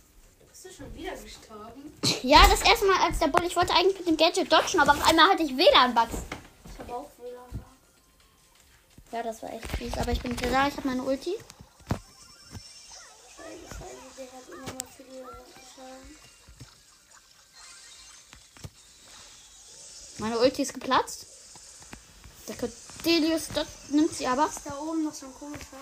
Bist 0.49 0.65
du 0.65 0.73
schon 0.73 0.95
wieder 0.95 1.13
gestorben? 1.13 1.93
Ja, 2.23 2.47
das 2.49 2.63
erste 2.63 2.87
Mal 2.87 3.01
als 3.01 3.19
der 3.19 3.29
Bull. 3.29 3.47
Ich 3.47 3.57
wollte 3.57 3.73
eigentlich 3.75 3.99
mit 3.99 4.09
dem 4.09 4.17
Gadget 4.17 4.53
dodgen, 4.53 4.81
aber 4.81 4.93
auf 4.93 5.09
einmal 5.09 5.31
hatte 5.31 5.43
ich 5.43 5.57
WLAN-Bugs. 5.57 6.23
Ja, 9.13 9.23
das 9.23 9.43
war 9.43 9.53
echt 9.53 9.71
fies. 9.77 9.97
Aber 9.99 10.13
ich 10.13 10.21
bin 10.21 10.33
wieder 10.33 10.51
da. 10.51 10.69
Ich 10.69 10.77
habe 10.77 10.89
meine 10.89 11.03
Ulti. 11.03 11.35
Meine 20.19 20.39
Ulti 20.39 20.63
ist 20.63 20.75
geplatzt. 20.75 21.27
Der 22.49 22.57
Cordelius 22.57 23.49
dort 23.55 23.69
nimmt 23.89 24.15
sie 24.15 24.27
aber. 24.27 24.47
Ist 24.47 24.65
da 24.65 24.77
oben 24.79 25.05
noch 25.05 25.15
so 25.15 25.27
ein 25.27 25.35
komischer? 25.35 25.77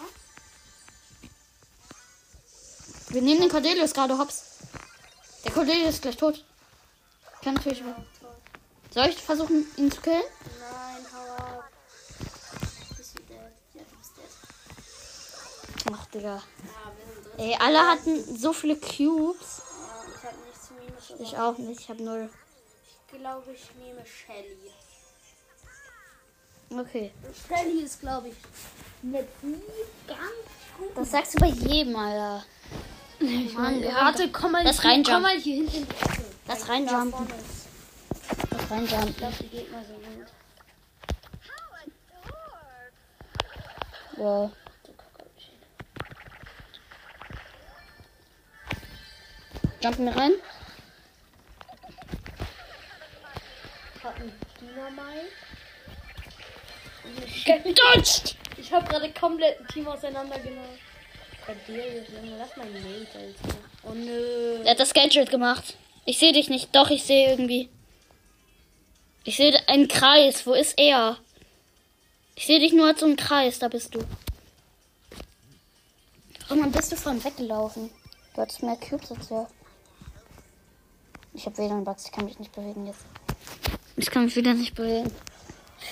Wir 3.08 3.22
nehmen 3.22 3.42
den 3.42 3.50
Cordelius 3.50 3.92
gerade 3.92 4.18
hops. 4.18 4.42
Der 5.44 5.52
Cordelius 5.52 5.94
ist 5.94 6.02
gleich 6.02 6.16
tot. 6.16 6.44
Kann 7.42 7.54
natürlich. 7.54 7.82
Soll 8.90 9.06
ich 9.06 9.16
versuchen, 9.16 9.66
ihn 9.76 9.92
zu 9.92 10.00
killen? 10.00 10.22
Nein, 10.60 10.93
Digga. 16.14 16.42
Ey, 17.36 17.56
alle 17.58 17.80
hatten 17.86 18.36
so 18.38 18.52
viele 18.52 18.76
Cubes. 18.76 19.62
Ich 20.16 20.24
habe 20.24 20.36
nichts 20.46 21.32
Ich 21.32 21.38
auch 21.38 21.58
nicht. 21.58 21.80
Ich 21.80 21.88
habe 21.88 22.02
null. 22.02 22.30
Ich 23.12 23.18
glaube, 23.18 23.52
ich 23.52 23.74
nehme 23.76 24.04
Shelly. 24.06 24.70
Okay. 26.70 27.12
Shelly 27.48 27.82
ist, 27.82 28.00
glaube 28.00 28.28
ich, 28.28 28.34
nie 29.02 29.12
ganz 30.06 30.20
gut. 30.78 30.90
Das 30.96 31.10
sagst 31.10 31.34
du 31.34 31.38
bei 31.40 31.48
jedem, 31.48 31.94
Alter. 31.96 32.44
Mann, 33.20 33.80
wir 33.80 33.94
haben 33.94 34.06
Warte, 34.06 34.30
komm 34.32 34.52
mal, 34.52 34.62
hier, 34.62 34.84
reinjumpen. 34.84 35.12
komm 35.14 35.22
mal 35.22 35.38
hier 35.38 35.68
hinten. 35.68 35.86
Lass 36.46 36.68
reinjumpen. 36.68 37.10
Da 37.12 37.16
vorne 37.16 37.34
ist- 37.34 38.50
Lass 38.50 38.70
reinjumpen. 38.70 39.08
Ich 39.10 39.16
glaube, 39.16 39.34
die 39.40 39.48
Gegner 39.48 39.84
sind 39.84 40.02
gut. 40.02 40.26
Wow. 44.16 44.50
Jumpen 49.84 50.08
rein. 50.08 50.32
Hat 54.02 54.16
ein 54.16 54.32
Dynamite. 54.58 55.28
Gedodged! 57.44 58.36
Ich 58.56 58.72
habe 58.72 58.88
gerade 58.88 59.12
komplett 59.12 59.60
ein 59.60 59.68
Team 59.68 59.86
auseinandergenommen. 59.86 60.78
Cordelius, 61.44 62.08
Junge, 62.08 62.38
lass 62.38 62.56
mein 62.56 62.72
Mate, 62.72 63.18
Alter. 63.18 63.58
Oh 63.82 63.92
nö. 63.92 64.62
Er 64.64 64.70
hat 64.70 64.80
das 64.80 64.94
Gadget 64.94 65.30
gemacht. 65.30 65.76
Ich 66.06 66.18
sehe 66.18 66.32
dich 66.32 66.48
nicht. 66.48 66.74
Doch, 66.74 66.88
ich 66.88 67.04
sehe 67.04 67.28
irgendwie. 67.28 67.68
Ich 69.24 69.36
sehe 69.36 69.54
einen 69.68 69.88
Kreis. 69.88 70.46
Wo 70.46 70.54
ist 70.54 70.78
er? 70.78 71.18
Ich 72.36 72.46
sehe 72.46 72.58
dich 72.58 72.72
nur 72.72 72.86
als 72.86 73.00
so 73.00 73.06
einen 73.06 73.16
Kreis. 73.16 73.58
Da 73.58 73.68
bist 73.68 73.94
du. 73.94 74.02
Oh 76.48 76.54
Mann, 76.54 76.72
bist 76.72 76.90
du 76.90 76.96
von 76.96 77.22
weggelaufen? 77.22 77.90
Du 78.34 78.40
hattest 78.40 78.62
mehr 78.62 78.76
Cubes 78.76 79.12
als 79.12 79.30
er. 79.30 79.46
Ich 81.34 81.46
habe 81.46 81.58
WLAN-Bugs. 81.58 82.06
Ich 82.06 82.12
kann 82.12 82.24
mich 82.24 82.38
nicht 82.38 82.52
bewegen 82.52 82.86
jetzt. 82.86 83.04
Ich 83.96 84.10
kann 84.10 84.24
mich 84.24 84.36
wieder 84.36 84.54
nicht 84.54 84.74
bewegen. 84.74 85.10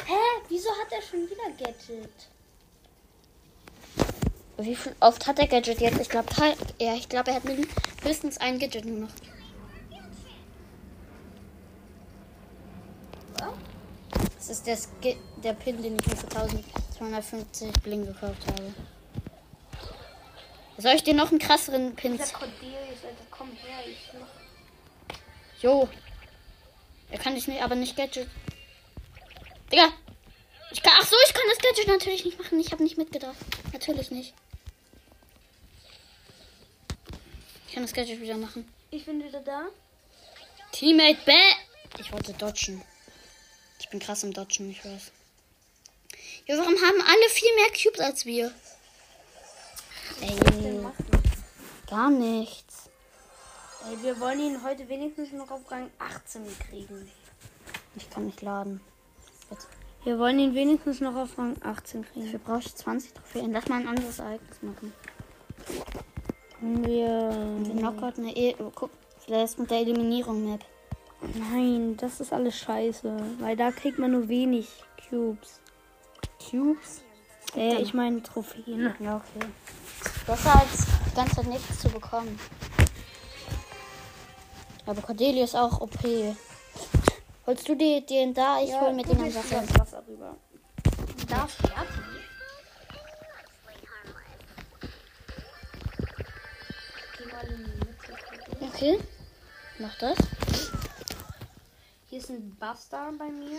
Hä? 0.07 0.14
Wieso 0.48 0.70
hat 0.70 0.90
er 0.92 1.02
schon 1.02 1.20
wieder 1.28 1.50
Gadget? 1.59 2.11
Wie 4.59 4.76
viel 4.76 4.94
oft 5.00 5.26
hat 5.26 5.38
er 5.38 5.46
Gadget 5.48 5.81
jetzt? 5.81 6.00
Ich 6.00 6.09
glaube, 6.09 6.28
ja, 6.81 6.94
ich 6.94 7.09
glaube, 7.09 7.31
er 7.31 7.37
hat 7.37 7.44
min- 7.44 7.66
höchstens 8.02 8.38
ein 8.38 8.59
Gadget 8.59 8.85
nur 8.85 9.00
noch. 9.00 9.11
Das 14.37 14.48
ist 14.50 14.66
der, 14.66 14.76
Ski 14.76 15.16
der 15.42 15.52
Pin, 15.55 15.81
den 15.83 15.96
ich 15.98 16.07
mir 16.07 16.16
für 16.16 16.26
1250 16.26 17.72
Bling 17.83 18.05
gekauft 18.07 18.44
habe. 18.48 18.74
Soll 20.78 20.92
ich 20.94 21.05
dir 21.05 21.14
noch 21.14 21.31
einen 21.31 21.38
krasseren 21.38 21.94
Pin 21.94 22.16
Der 22.18 22.26
Cordelius, 22.26 23.05
Alter, 23.05 23.24
komm 23.31 23.48
her. 23.52 23.78
Ich 23.87 24.11
mach 24.18 24.26
Jo. 25.62 25.88
Er 27.11 27.18
kann 27.18 27.35
dich 27.35 27.46
nicht, 27.46 27.62
aber 27.62 27.75
nicht 27.75 27.96
Gadget. 27.96 28.29
Digga. 29.70 29.92
Ich 30.72 30.83
kann, 30.83 30.94
ach 30.98 31.07
so, 31.07 31.14
ich 31.27 31.35
kann 31.35 31.44
das 31.48 31.59
Gadget 31.59 31.87
natürlich 31.87 32.25
nicht 32.25 32.38
machen. 32.38 32.59
Ich 32.59 32.72
habe 32.72 32.83
nicht 32.83 32.98
mitgedacht. 32.98 33.37
Natürlich 33.72 34.11
nicht. 34.11 34.35
Ich 37.68 37.75
kann 37.75 37.85
das 37.85 37.92
Gadget 37.92 38.20
wieder 38.20 38.37
machen. 38.37 38.68
Ich 38.90 39.05
bin 39.05 39.22
wieder 39.22 39.40
da. 39.40 39.66
Teammate 40.72 41.18
Bä. 41.25 41.38
Ich 41.98 42.12
wollte 42.12 42.33
dodgen. 42.33 42.83
Ich 43.79 43.88
bin 43.88 44.01
krass 44.01 44.22
im 44.22 44.33
Dodgen, 44.33 44.70
ich 44.70 44.85
weiß. 44.85 45.12
Ja, 46.46 46.59
warum 46.59 46.75
haben 46.75 47.03
alle 47.03 47.29
viel 47.31 47.55
mehr 47.55 47.68
Cubes 47.70 48.01
als 48.01 48.27
wir? 48.27 48.53
Ey, 50.20 50.37
gar 51.88 52.11
nichts. 52.11 52.71
Ey, 53.90 54.03
wir 54.03 54.21
wollen 54.21 54.38
ihn 54.38 54.62
heute 54.62 54.88
wenigstens 54.88 55.33
noch 55.33 55.51
auf 55.51 55.68
Rang 55.71 55.90
18 55.99 56.42
kriegen. 56.68 57.11
Ich 57.97 58.09
kann 58.11 58.27
nicht 58.27 58.40
laden. 58.40 58.81
Wir 60.05 60.18
wollen 60.18 60.38
ihn 60.38 60.55
wenigstens 60.55 61.01
noch 61.01 61.16
auf 61.16 61.37
Rang 61.37 61.57
18 61.62 62.05
kriegen. 62.05 62.27
Dafür 62.27 62.38
brauche 62.38 62.61
ich 62.61 62.75
20 62.75 63.12
Trophäen. 63.14 63.53
Lass 63.53 63.68
mal 63.68 63.81
ein 63.81 63.88
anderes 63.88 64.18
Ereignis 64.21 64.62
machen. 64.62 64.92
Wir. 66.61 67.31
Den 67.31 67.79
Knockout, 67.79 68.18
eine 68.18 68.37
e 68.37 68.55
oh, 68.61 68.71
guck, 68.75 68.90
vielleicht 69.18 69.59
mit 69.59 69.71
der 69.71 69.79
Eliminierung 69.79 70.49
Map. 70.49 70.64
Nein, 71.35 71.97
das 71.97 72.21
ist 72.21 72.33
alles 72.33 72.57
scheiße. 72.57 73.16
Weil 73.40 73.57
da 73.57 73.73
kriegt 73.73 73.99
man 73.99 74.12
nur 74.12 74.29
wenig 74.29 74.68
Cubes. 75.09 75.61
Cubes? 76.38 77.03
Äh, 77.57 77.83
ich 77.83 77.95
meine 77.95 78.23
Trophäen. 78.23 78.95
Ja, 79.01 79.16
okay. 79.16 79.47
Besser 80.27 80.61
als 80.61 80.87
die 81.11 81.14
ganze 81.16 81.37
Zeit 81.37 81.47
nichts 81.47 81.81
zu 81.81 81.88
bekommen. 81.88 82.38
Aber 84.87 85.03
Cordelia 85.03 85.45
ist 85.45 85.55
auch 85.55 85.81
OP. 85.81 85.99
Holst 87.47 87.68
du 87.68 87.75
die, 87.75 88.05
den 88.05 88.35
da? 88.35 88.61
Ich 88.62 88.73
hol 88.73 88.92
mir 88.92 89.05
den 89.05 89.18
am 89.18 89.35
Wasser. 89.35 89.61
Das 89.61 89.79
Wasser 89.79 90.03
rüber. 90.07 90.37
Da 91.29 91.47
fährt 91.47 91.88
die. 91.97 92.23
Okay. 98.66 98.99
Mach 99.79 99.97
das. 99.99 100.18
Hier 102.09 102.18
ist 102.18 102.31
ein 102.31 102.57
Buster 102.57 103.12
bei 103.18 103.29
mir. 103.31 103.59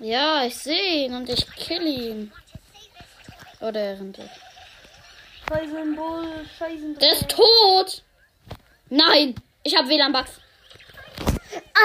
Ja, 0.00 0.44
ich 0.44 0.56
sehe 0.56 1.06
ihn 1.06 1.14
und 1.14 1.28
ich 1.28 1.46
kill 1.52 1.86
ihn. 1.86 2.32
Oder 3.60 3.80
er 3.80 4.00
rennt 4.00 4.18
weg. 4.18 4.30
Scheißen 5.48 5.96
Bull, 5.96 6.46
scheißen 6.58 6.98
Der 6.98 7.12
ist 7.12 7.28
tot! 7.28 8.02
Nein! 8.88 9.34
Ich 9.62 9.76
habe 9.76 9.88
WLAN-Bugs. 9.88 10.30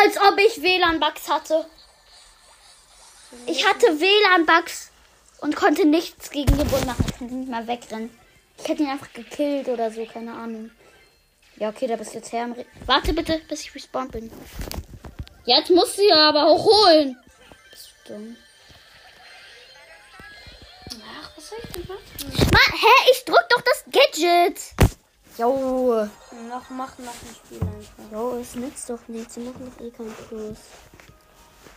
Als 0.03 0.17
ob 0.17 0.37
ich 0.39 0.61
WLAN-Bugs 0.61 1.29
hatte. 1.29 1.65
Ich 3.47 3.65
hatte 3.67 3.99
WLAN-Bugs 3.99 4.91
und 5.41 5.55
konnte 5.55 5.85
nichts 5.85 6.29
gegen 6.29 6.57
den 6.57 6.67
Bund 6.67 6.85
machen. 6.85 7.05
Ich 7.07 7.17
konnte 7.17 7.33
nicht 7.33 7.49
mal 7.49 7.67
wegrennen. 7.67 8.17
Ich 8.57 8.67
hätte 8.67 8.83
ihn 8.83 8.89
einfach 8.89 9.11
gekillt 9.11 9.67
oder 9.67 9.91
so, 9.91 10.05
keine 10.05 10.33
Ahnung. 10.33 10.71
Ja, 11.57 11.69
okay, 11.69 11.87
da 11.87 11.95
bist 11.95 12.13
du 12.13 12.17
jetzt 12.17 12.31
her. 12.31 12.47
Warte 12.85 13.13
bitte, 13.13 13.41
bis 13.49 13.61
ich 13.61 13.75
respawned 13.75 14.11
bin. 14.11 14.31
Jetzt 15.45 15.69
musst 15.69 15.97
du 15.97 16.03
ja 16.03 16.29
aber 16.29 16.45
auch 16.45 16.63
holen. 16.63 17.17
Bist 17.71 17.89
du 18.05 18.13
dumm? 18.13 18.37
Ach, 21.21 21.31
was 21.35 21.49
soll 21.49 21.59
ich 21.63 21.69
denn 21.71 21.87
machen? 21.87 22.51
Mann, 22.51 22.79
hä? 22.79 23.11
Ich 23.11 23.25
drück 23.25 23.45
doch 23.49 23.61
das 23.61 23.83
Gadget. 23.91 24.74
Jo. 25.37 26.07
Noch 26.49 26.69
machen, 26.69 27.05
noch 27.05 27.13
ein 27.13 27.35
Spiel 27.35 27.61
einfach. 27.61 28.11
Jo, 28.11 28.37
es 28.39 28.55
nützt 28.55 28.89
doch 28.89 29.07
nichts. 29.07 29.35
Wir 29.35 29.45
machen 29.45 29.71
doch 29.77 29.85
eh 29.85 29.91
kein 29.91 30.13
Plus. 30.27 30.57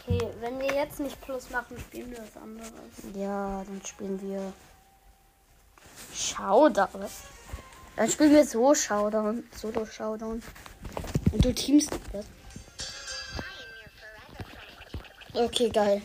Okay, 0.00 0.28
wenn 0.40 0.58
wir 0.60 0.74
jetzt 0.74 1.00
nicht 1.00 1.20
Plus 1.20 1.50
machen, 1.50 1.78
spielen 1.78 2.10
wir 2.12 2.18
was 2.18 2.42
anderes. 2.42 2.70
Ja, 3.14 3.64
dann 3.64 3.80
spielen 3.84 4.20
wir 4.22 4.52
Showdown. 6.14 7.06
Dann 7.96 8.10
spielen 8.10 8.32
wir 8.32 8.46
so 8.46 8.74
Showdown. 8.74 9.44
Solo 9.56 9.84
Showdown. 9.84 10.42
Und 11.32 11.44
du 11.44 11.52
teamst 11.52 11.90
was? 12.12 12.26
Okay, 15.34 15.68
geil. 15.70 16.02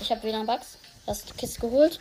Ich 0.00 0.10
habe 0.10 0.22
wieder 0.22 0.38
einen 0.38 0.46
Bugs. 0.46 0.78
Hast 1.06 1.30
du 1.30 1.34
Kiste 1.34 1.60
geholt? 1.60 2.00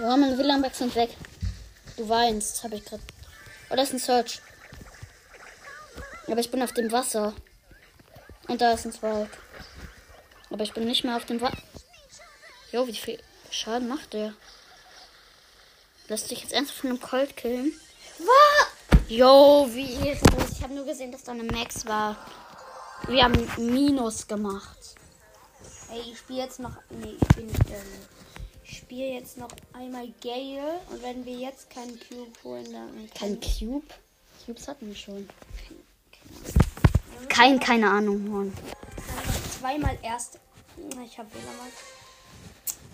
Ja, 0.00 0.16
meine 0.16 0.38
WLAN-Bugs 0.38 0.78
sind 0.78 0.94
weg. 0.94 1.10
Du 1.98 2.08
weinst, 2.08 2.64
habe 2.64 2.76
ich 2.76 2.84
gerade. 2.86 3.02
Oh, 3.68 3.76
das 3.76 3.88
ist 3.88 3.92
ein 3.92 3.98
Search. 3.98 4.40
Aber 6.26 6.40
ich 6.40 6.50
bin 6.50 6.62
auf 6.62 6.72
dem 6.72 6.90
Wasser. 6.90 7.34
Und 8.48 8.62
da 8.62 8.72
ist 8.72 8.86
ein 8.86 8.94
Spike. 8.94 9.28
Aber 10.48 10.64
ich 10.64 10.72
bin 10.72 10.86
nicht 10.86 11.04
mehr 11.04 11.16
auf 11.16 11.26
dem 11.26 11.42
Wasser. 11.42 11.58
Jo, 12.72 12.86
wie 12.86 12.94
viel 12.94 13.22
Schaden 13.50 13.88
macht 13.88 14.14
der? 14.14 14.32
Lässt 16.08 16.28
sich 16.28 16.40
jetzt 16.40 16.54
ernsthaft 16.54 16.80
von 16.80 16.90
einem 16.90 17.00
Colt 17.00 17.36
killen? 17.36 17.78
Was? 18.20 19.10
Jo, 19.10 19.68
wie 19.70 19.92
ehrenlos. 19.92 20.52
Ich 20.52 20.62
habe 20.62 20.72
nur 20.72 20.86
gesehen, 20.86 21.12
dass 21.12 21.24
da 21.24 21.32
eine 21.32 21.44
Max 21.44 21.84
war. 21.84 22.16
Wir 23.06 23.24
haben 23.24 23.50
Minus 23.58 24.26
gemacht. 24.26 24.78
Ey, 25.90 26.12
ich 26.12 26.18
spiele 26.18 26.40
jetzt 26.40 26.58
noch. 26.58 26.72
Nee, 26.88 27.18
ich 27.20 27.28
spiele 27.32 27.48
nicht 27.48 27.66
Gale. 27.66 27.84
Ich 28.70 28.78
spiele 28.78 29.14
jetzt 29.14 29.36
noch 29.36 29.50
einmal 29.72 30.06
Gale 30.22 30.80
und 30.90 31.02
wenn 31.02 31.26
wir 31.26 31.34
jetzt 31.34 31.70
keinen 31.70 31.98
Cube 31.98 32.30
holen, 32.44 32.72
dann. 32.72 33.10
Kein 33.18 33.40
Cube? 33.40 33.86
Cubes 34.46 34.68
hatten 34.68 34.86
wir 34.86 34.94
schon. 34.94 35.28
Kein, 37.28 37.58
keine 37.58 37.90
Ahnung, 37.90 38.30
Mann. 38.30 38.52
Zweimal 39.58 39.98
erst. 40.02 40.38
Ich 41.04 41.18
habe 41.18 41.28
wieder 41.30 41.52
mal. 41.58 41.68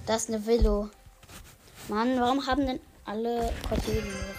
Das 0.06 0.22
ist 0.22 0.30
eine 0.30 0.46
Willow. 0.46 0.88
Mann, 1.88 2.18
warum 2.18 2.46
haben 2.46 2.66
denn 2.66 2.80
alle 3.04 3.52
Cordelius? 3.68 4.34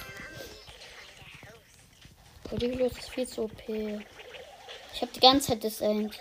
Cordelius 2.50 2.98
ist 2.98 3.10
viel 3.12 3.28
zu 3.28 3.44
OP. 3.44 3.70
Ich 3.70 5.02
habe 5.02 5.12
die 5.14 5.20
ganze 5.20 5.50
Zeit 5.50 5.64
disaimed. 5.64 6.20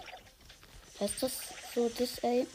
Heißt 1.01 1.23
das 1.23 1.39
so 1.75 1.89
disaim? 1.89 2.47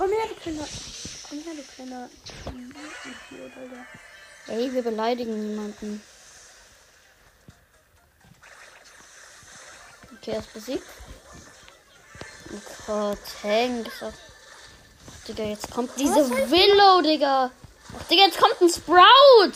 Komm 0.00 0.12
her, 0.12 0.26
du 0.28 0.34
kleiner. 0.34 0.66
Komm 1.28 1.38
her, 1.44 1.52
du 1.54 1.62
kleiner. 1.74 2.08
Ey, 4.48 4.72
wir 4.72 4.82
beleidigen 4.82 5.48
niemanden. 5.50 6.02
Okay, 10.16 10.30
er 10.30 10.38
ist 10.38 10.54
besiegt. 10.54 10.86
Oh 12.50 12.60
Gott, 12.86 13.18
Hank. 13.42 13.88
ist 13.88 14.02
auch- 14.02 14.12
Digga, 15.28 15.44
jetzt 15.44 15.70
kommt 15.70 15.90
diese 15.98 16.30
Willow, 16.50 17.02
Digga. 17.02 17.50
Ach, 17.98 18.08
Digga, 18.08 18.22
jetzt 18.24 18.38
kommt 18.38 18.58
ein 18.62 18.70
Sprout. 18.70 19.52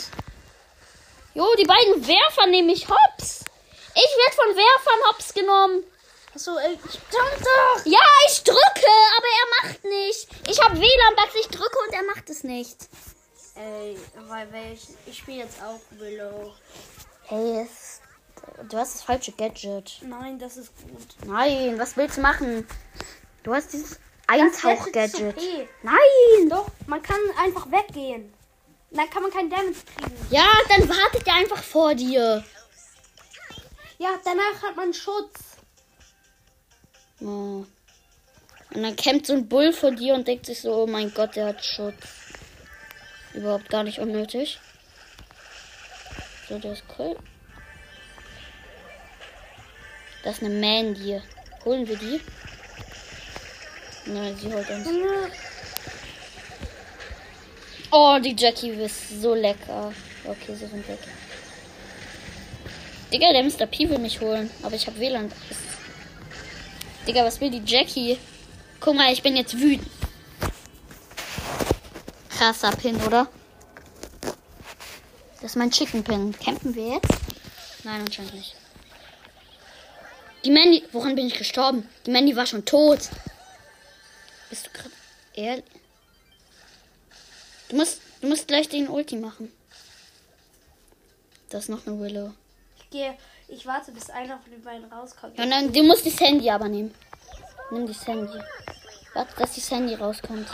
Jo, 1.33 1.55
die 1.59 1.65
beiden 1.65 2.07
Werfer 2.07 2.47
nehme 2.49 2.73
ich 2.73 2.87
hops. 2.87 3.41
Ich 3.95 4.11
werde 4.19 4.37
von 4.37 4.57
Werfern 4.57 5.09
hops 5.11 5.33
genommen. 5.33 5.85
Achso, 6.35 6.59
ey, 6.59 6.77
stimmt 6.89 7.47
doch! 7.47 7.87
Ja, 7.87 8.01
ich 8.29 8.43
drücke, 8.43 8.91
aber 9.17 9.27
er 9.27 9.69
macht 9.69 9.85
nicht. 9.85 10.29
Ich 10.49 10.61
habe 10.61 10.77
WLAN-Bugs, 10.77 11.35
ich 11.41 11.47
drücke 11.49 11.79
und 11.87 11.95
er 11.95 12.03
macht 12.03 12.29
es 12.29 12.43
nicht. 12.43 12.89
Ey, 13.55 13.97
weil 14.29 14.51
welch. 14.51 14.89
Ich 15.07 15.19
spiele 15.19 15.45
jetzt 15.45 15.63
auch 15.63 15.79
Willow. 15.91 16.53
Hey, 17.27 17.63
es, 17.63 18.01
du 18.69 18.77
hast 18.77 18.95
das 18.97 19.03
falsche 19.03 19.31
Gadget. 19.31 20.01
Nein, 20.03 20.39
das 20.41 20.57
ist 20.57 20.73
gut. 20.83 21.07
Nein, 21.25 21.79
was 21.79 21.97
willst 21.97 22.17
du 22.17 22.23
machen? 22.23 22.67
Du 23.45 23.55
hast 23.55 23.73
dieses 23.73 24.01
Eintauch-Gadget. 24.27 25.37
Nein! 25.83 26.49
Doch, 26.49 26.67
man 26.87 27.01
kann 27.01 27.21
einfach 27.41 27.71
weggehen. 27.71 28.35
Dann 28.91 29.09
kann 29.09 29.23
man 29.23 29.31
keinen 29.31 29.51
Damage 29.51 29.77
kriegen. 29.97 30.27
Ja, 30.31 30.47
dann 30.69 30.89
wartet 30.89 31.27
er 31.27 31.35
einfach 31.35 31.63
vor 31.63 31.95
dir. 31.95 32.45
Ja, 33.99 34.11
danach 34.25 34.63
hat 34.63 34.75
man 34.75 34.93
Schutz. 34.93 35.54
Oh. 37.25 37.65
Und 38.75 38.83
dann 38.83 38.97
kämpft 38.97 39.27
so 39.27 39.33
ein 39.33 39.49
Bull 39.49 39.73
vor 39.73 39.93
dir 39.93 40.15
und 40.15 40.29
denkt 40.29 40.47
sich 40.47 40.61
so, 40.61 40.75
oh 40.75 40.87
mein 40.87 41.13
Gott, 41.15 41.37
der 41.37 41.47
hat 41.47 41.65
Schutz. 41.65 41.95
Überhaupt 43.33 43.69
gar 43.69 43.83
nicht 43.83 43.99
unnötig. 43.99 44.59
So, 46.49 46.59
der 46.59 46.73
ist 46.73 46.85
cool. 46.99 47.17
Das 50.23 50.37
ist 50.37 50.45
eine 50.45 50.55
Mandy. 50.55 51.21
Holen 51.65 51.87
wir 51.87 51.97
die? 51.97 52.21
Nein, 54.07 54.37
sie 54.37 54.53
holt 54.53 54.69
uns. 54.69 54.89
Oh, 57.91 58.19
die 58.23 58.35
Jackie 58.37 58.71
ist 58.71 59.21
so 59.23 59.35
lecker. 59.35 59.93
Okay, 60.25 60.55
sie 60.55 60.67
sind 60.67 60.87
weg. 60.89 60.99
Digga, 63.13 63.33
der 63.33 63.45
Mr. 63.45 63.67
P 63.67 63.89
will 63.89 63.99
mich 63.99 64.21
holen. 64.21 64.51
Aber 64.63 64.75
ich 64.75 64.87
habe 64.87 64.99
WLAN. 64.99 65.31
Digga, 67.07 67.25
was 67.25 67.41
will 67.41 67.51
die 67.51 67.63
Jackie? 67.65 68.19
Guck 68.81 68.97
mal, 68.97 69.13
ich 69.13 69.23
bin 69.23 69.37
jetzt 69.37 69.59
wütend. 69.59 69.89
Krasser 72.31 72.73
Pin, 72.73 72.97
oder? 73.03 73.29
Das 75.37 75.53
ist 75.53 75.57
mein 75.57 75.71
Chicken 75.71 76.03
Pin. 76.03 76.35
Campen 76.39 76.75
wir 76.75 76.95
jetzt? 76.95 77.15
Nein, 77.85 78.01
anscheinend 78.01 78.35
nicht. 78.35 78.55
Die 80.45 80.51
Mandy. 80.51 80.85
Woran 80.93 81.15
bin 81.15 81.27
ich 81.27 81.35
gestorben? 81.35 81.89
Die 82.07 82.11
Mandy 82.11 82.35
war 82.37 82.47
schon 82.47 82.65
tot. 82.65 83.11
Bist 84.51 84.67
du 84.67 84.71
gerade 84.71 84.95
ehrlich? 85.35 85.65
Du 87.69 87.77
musst, 87.77 88.01
Du 88.25 88.31
musst 88.31 88.49
gleich 88.49 88.71
den 88.71 88.89
Ulti 88.89 89.17
machen. 89.17 89.53
Das 91.51 91.65
ist 91.65 91.69
noch 91.69 91.87
eine 91.87 92.01
Willow. 92.01 92.33
Ich 92.79 92.89
gehe. 92.89 93.19
Ich 93.49 93.67
warte, 93.67 93.93
bis 93.93 94.11
einer 94.11 94.39
von 94.39 94.51
den 94.51 94.63
beiden 94.63 94.91
rauskommt. 94.93 95.39
Ja, 95.39 95.47
nein, 95.47 95.73
du 95.73 95.83
musst 95.83 96.05
die 96.05 96.11
Sandy 96.11 96.51
aber 96.51 96.69
nehmen. 96.69 96.95
Nimm 97.71 97.87
die 97.87 97.93
Sandy. 97.93 98.39
Warte, 99.13 99.35
dass 99.37 99.53
die 99.53 99.61
Sandy 99.61 99.95
rauskommt. 99.95 100.49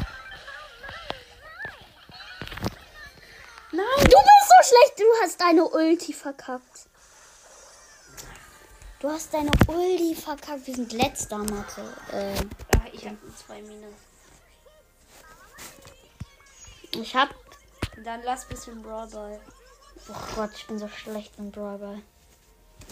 Nein! 3.73 3.85
Du 3.99 4.05
bist 4.05 4.49
so 4.49 4.69
schlecht, 4.69 4.99
du 4.99 5.05
hast 5.23 5.41
deine 5.41 5.65
Ulti 5.65 6.13
verkackt. 6.13 6.87
Du 8.99 9.09
hast 9.09 9.33
deine 9.33 9.53
Ulti 9.69 10.15
verkackt. 10.15 10.67
Wir 10.67 10.75
sind 10.75 10.93
letzter, 10.93 11.39
Mathe. 11.39 11.83
Ähm, 12.13 12.51
Ah, 12.75 12.87
ich 12.93 13.07
habe 13.07 13.17
zwei 13.47 13.63
Minus. 13.63 13.95
ich 16.93 17.15
hab. 17.15 17.31
Dann 18.05 18.23
lass 18.25 18.47
bisschen 18.47 18.83
Brawl 18.83 19.09
Ball. 19.09 19.41
Oh 20.09 20.35
Gott, 20.37 20.51
ich 20.55 20.67
bin 20.67 20.79
so 20.79 20.89
schlecht 20.89 21.33
im 21.39 21.51
Brawler. 21.51 21.99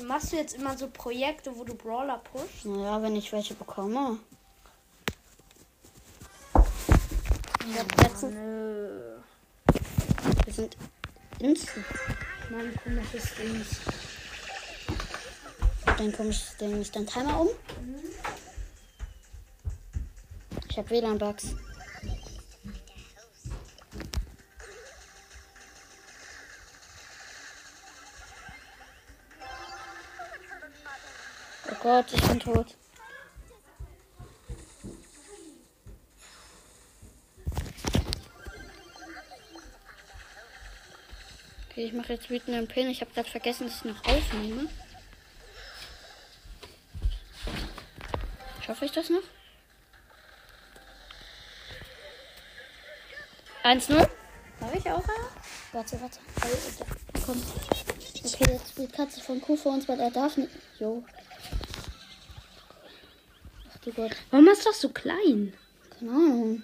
Machst 0.06 0.32
du 0.32 0.36
jetzt 0.36 0.54
immer 0.54 0.76
so 0.76 0.88
Projekte, 0.88 1.56
wo 1.56 1.64
du 1.64 1.74
Brawler 1.74 2.18
pushst? 2.18 2.64
Naja, 2.64 3.02
wenn 3.02 3.16
ich 3.16 3.32
welche 3.32 3.54
bekomme. 3.54 4.18
Ich 7.68 7.78
hab 7.78 8.02
letztens, 8.02 8.34
Nö. 8.34 9.18
wir 10.44 10.52
sind 10.52 10.76
instant. 11.38 11.84
Mein 12.50 12.74
komisches 12.82 13.34
Ding. 13.34 13.64
Dein 15.98 16.12
komisches 16.12 16.56
Ding 16.56 16.80
ist 16.80 16.96
dein 16.96 17.06
Timer 17.06 17.40
um. 17.40 17.48
Ich 20.68 20.78
hab 20.78 20.88
WLAN-Bugs. 20.90 21.56
Gott, 31.88 32.12
ich 32.12 32.20
bin 32.20 32.38
tot. 32.38 32.76
Okay, 41.70 41.86
ich 41.86 41.94
mache 41.94 42.12
jetzt 42.12 42.28
wütenden 42.28 42.68
Pin. 42.68 42.90
Ich 42.90 43.00
habe 43.00 43.10
gerade 43.12 43.30
vergessen, 43.30 43.68
dass 43.68 43.78
ich 43.78 43.84
noch 43.86 44.04
aufnehme. 44.04 44.68
Schaffe 48.66 48.84
ich 48.84 48.92
das 48.92 49.08
noch? 49.08 49.22
1-0. 53.64 53.96
Habe 54.60 54.76
ich 54.76 54.90
auch 54.90 55.08
einen? 55.08 55.28
Warte, 55.72 55.98
warte. 56.02 56.18
Da 57.14 57.20
kommt. 57.20 57.46
Okay, 58.26 58.52
jetzt 58.52 58.68
spielt 58.72 58.92
Katze 58.92 59.22
von 59.22 59.40
Kuh 59.40 59.56
vor 59.56 59.72
uns, 59.72 59.88
weil 59.88 60.00
er 60.00 60.10
darf 60.10 60.36
nicht. 60.36 60.50
Jo. 60.78 61.02
Ach 63.88 63.94
du 63.94 64.02
Gott. 64.02 64.16
Warum 64.30 64.48
ist 64.48 64.66
das 64.66 64.80
so 64.80 64.88
klein? 64.90 65.52
Keine 65.98 66.10
Ahnung. 66.10 66.62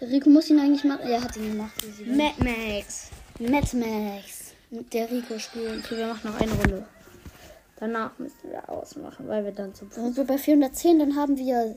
Der 0.00 0.08
Rico 0.08 0.30
muss 0.30 0.50
ihn 0.50 0.58
eigentlich 0.58 0.84
machen. 0.84 1.06
Er 1.06 1.22
hat 1.22 1.36
ihn 1.36 1.52
gemacht. 1.52 1.72
Mad 2.06 2.34
Max. 2.38 3.10
Mad 3.38 3.76
Max. 3.76 4.54
Der 4.70 5.10
Rico 5.10 5.38
spielen. 5.38 5.82
Okay, 5.84 5.96
wir 5.96 6.06
machen 6.08 6.30
noch 6.30 6.40
eine 6.40 6.52
Runde. 6.52 6.86
Danach 7.76 8.18
müssen 8.18 8.50
wir 8.50 8.68
ausmachen, 8.68 9.28
weil 9.28 9.44
wir 9.44 9.52
dann 9.52 9.74
zum 9.74 9.90
Sind 9.90 10.16
wir 10.16 10.24
bei 10.24 10.38
410, 10.38 11.00
dann 11.00 11.16
haben 11.16 11.36
wir 11.36 11.76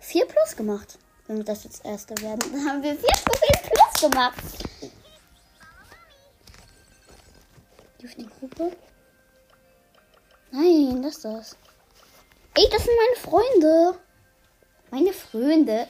4 0.00 0.26
plus 0.26 0.56
gemacht. 0.56 0.98
Wenn 1.26 1.38
wir 1.38 1.44
das 1.44 1.64
jetzt 1.64 1.84
erste 1.84 2.20
werden, 2.22 2.40
dann 2.52 2.68
haben 2.68 2.82
wir 2.82 2.94
4 2.94 3.02
plus 3.02 4.10
gemacht. 4.10 4.42
Durch 8.00 8.16
die 8.16 8.26
Gruppe? 8.26 8.72
Nein, 10.50 11.02
das 11.02 11.16
ist 11.16 11.24
das. 11.24 11.56
Ey, 12.58 12.68
das 12.72 12.82
sind 12.82 12.94
meine 12.96 13.20
Freunde. 13.20 14.00
Meine 14.90 15.12
Freunde. 15.12 15.86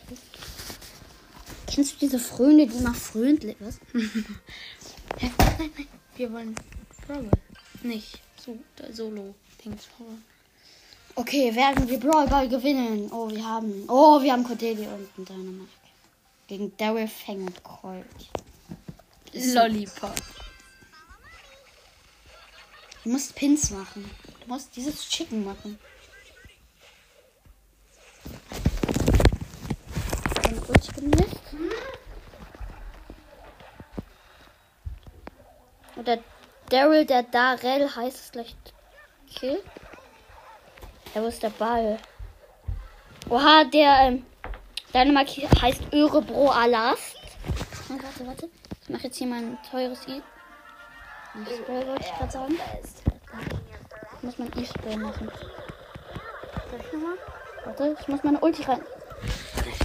Kennst 1.67 1.95
du 1.95 1.99
diese 2.01 2.19
Freunde, 2.19 2.67
die 2.67 2.77
immer 2.77 2.93
freundlich 2.93 3.57
was? 3.59 3.81
Hä? 5.19 5.31
Nein, 5.39 5.71
nein. 5.77 5.89
Wir 6.17 6.31
wollen 6.31 6.55
Brawl. 7.07 7.31
Nicht 7.83 8.21
so, 8.45 8.59
Solo. 8.93 9.35
Dings. 9.65 9.89
Okay, 11.15 11.55
werden 11.55 11.89
wir 11.89 11.99
Brawl 11.99 12.29
Ball 12.29 12.47
gewinnen? 12.51 13.11
Oh, 13.13 13.31
wir 13.31 13.43
haben. 13.43 13.85
Oh, 13.89 14.21
wir 14.21 14.31
haben 14.31 14.45
Cordelia 14.45 14.91
und 15.17 15.27
Dynamite. 15.27 15.71
Gegen 16.49 16.77
Daryl, 16.77 17.09
Fang 17.09 17.47
und 17.47 17.63
Colt. 17.65 18.05
Lollipop. 19.33 20.15
Du 23.05 23.09
musst 23.09 23.35
Pins 23.35 23.71
machen. 23.71 24.05
Du 24.43 24.49
musst 24.53 24.77
dieses 24.77 25.09
Chicken 25.09 25.47
machen. 25.47 25.79
Dann 30.49 30.61
kurz 30.63 30.89
nicht. 30.97 31.41
Oder 35.97 36.19
Daryl, 36.71 37.05
der 37.05 37.25
Darrell 37.25 37.95
heißt 37.95 38.17
es 38.17 38.33
gleich. 38.33 38.57
Kill. 39.29 39.63
Ja, 41.15 41.23
wo 41.23 41.27
ist 41.27 41.43
der 41.43 41.51
Ball? 41.51 41.99
Oha, 43.29 43.65
der 43.65 43.99
ähm, 44.01 44.27
Dynamite 44.95 45.49
heißt 45.61 45.83
Örebro 45.93 46.49
Alast. 46.49 47.17
Ah, 47.91 47.97
warte, 48.03 48.27
warte. 48.27 48.51
Ich 48.83 48.89
mache 48.89 49.03
jetzt 49.05 49.19
hier 49.19 49.27
mein 49.27 49.59
teures 49.71 50.09
I. 50.09 50.23
E-Spray 51.43 51.87
wollte 51.87 52.05
ich 52.05 52.15
gerade 52.15 52.33
sagen. 52.33 52.59
Ich 54.17 54.23
muss 54.23 54.39
mein 54.39 54.53
E-Spray 54.59 54.97
machen. 54.97 55.31
Warte, 57.65 57.97
ich 58.01 58.09
muss 58.09 58.25
meine 58.25 58.41
Ulti 58.41 58.63
rein. 58.63 58.81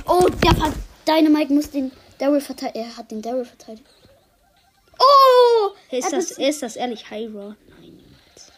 Oh, 0.06 0.28
der 0.44 0.56
Ver 0.56 0.74
Dynamite 1.08 1.54
muss 1.54 1.70
den 1.70 1.92
Daryl 2.18 2.42
verteidigen. 2.42 2.86
Er 2.86 2.98
hat 2.98 3.12
den 3.12 3.22
Daryl 3.22 3.46
verteidigt. 3.46 3.86
Oh! 5.00 5.72
Ist 5.92 6.12
das, 6.12 6.32
ist 6.32 6.64
das 6.64 6.76
ehrlich 6.76 7.10
Hyra? 7.10 7.56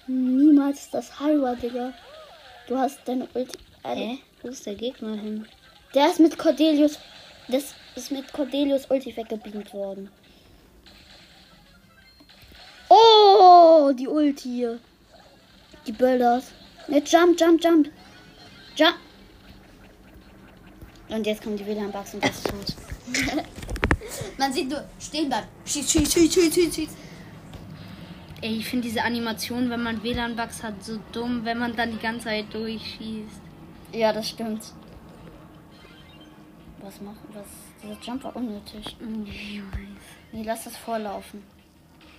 niemals 0.08 0.90
das 0.92 1.20
Hyra, 1.20 1.56
Digga. 1.56 1.94
Du 2.68 2.78
hast 2.78 3.00
deine 3.06 3.28
Ulti. 3.34 3.58
Hä? 3.84 4.20
Wo 4.42 4.50
ist 4.50 4.66
der 4.66 4.76
Gegner 4.76 5.16
hin? 5.16 5.48
Der 5.94 6.10
ist 6.10 6.20
mit 6.20 6.38
Cordelius. 6.38 7.00
Das 7.48 7.74
ist 7.96 8.12
mit 8.12 8.32
Cordelius 8.34 8.90
Ulti 8.90 9.16
weggebeamt 9.16 9.74
worden. 9.74 10.10
Oh, 12.90 13.92
die 13.98 14.08
Ulti. 14.08 14.68
Die 15.86 15.92
Builders. 15.92 16.52
Ne, 16.88 17.02
jump, 17.06 17.40
jump, 17.40 17.64
jump. 17.64 17.90
Jump. 18.76 18.96
Und 21.16 21.26
jetzt 21.26 21.42
kommen 21.42 21.56
die 21.56 21.66
WLAN-Bugs 21.66 22.14
und 22.14 22.24
das 22.26 22.36
ist 22.36 22.50
tot. 22.50 22.76
Man 24.38 24.52
sieht 24.52 24.70
nur 24.70 24.84
stehen 25.00 25.30
bleiben. 25.30 25.48
Schieß, 25.66 25.90
schieß, 25.90 26.14
schieß, 26.14 26.34
schieß, 26.34 26.54
schieß, 26.54 26.76
schieß. 26.76 26.90
Ey, 28.42 28.58
ich 28.58 28.68
finde 28.68 28.88
diese 28.88 29.02
Animation, 29.02 29.70
wenn 29.70 29.82
man 29.82 30.04
WLAN-Bugs 30.04 30.62
hat, 30.62 30.84
so 30.84 31.00
dumm, 31.14 31.46
wenn 31.46 31.58
man 31.58 31.74
dann 31.74 31.92
die 31.92 32.00
ganze 32.00 32.26
Zeit 32.26 32.54
durchschießt. 32.54 33.42
Ja, 33.94 34.12
das 34.12 34.30
stimmt. 34.30 34.74
Was 36.82 37.00
machen? 37.00 37.18
Was? 37.32 37.48
Dieser 37.82 37.98
Jump 38.02 38.26
war 38.26 38.36
unnötig. 38.36 38.98
Ich 39.26 39.62
weiß. 39.62 39.80
Nee, 40.34 40.44
lass 40.44 40.66
das 40.66 40.76
vorlaufen. 40.76 41.44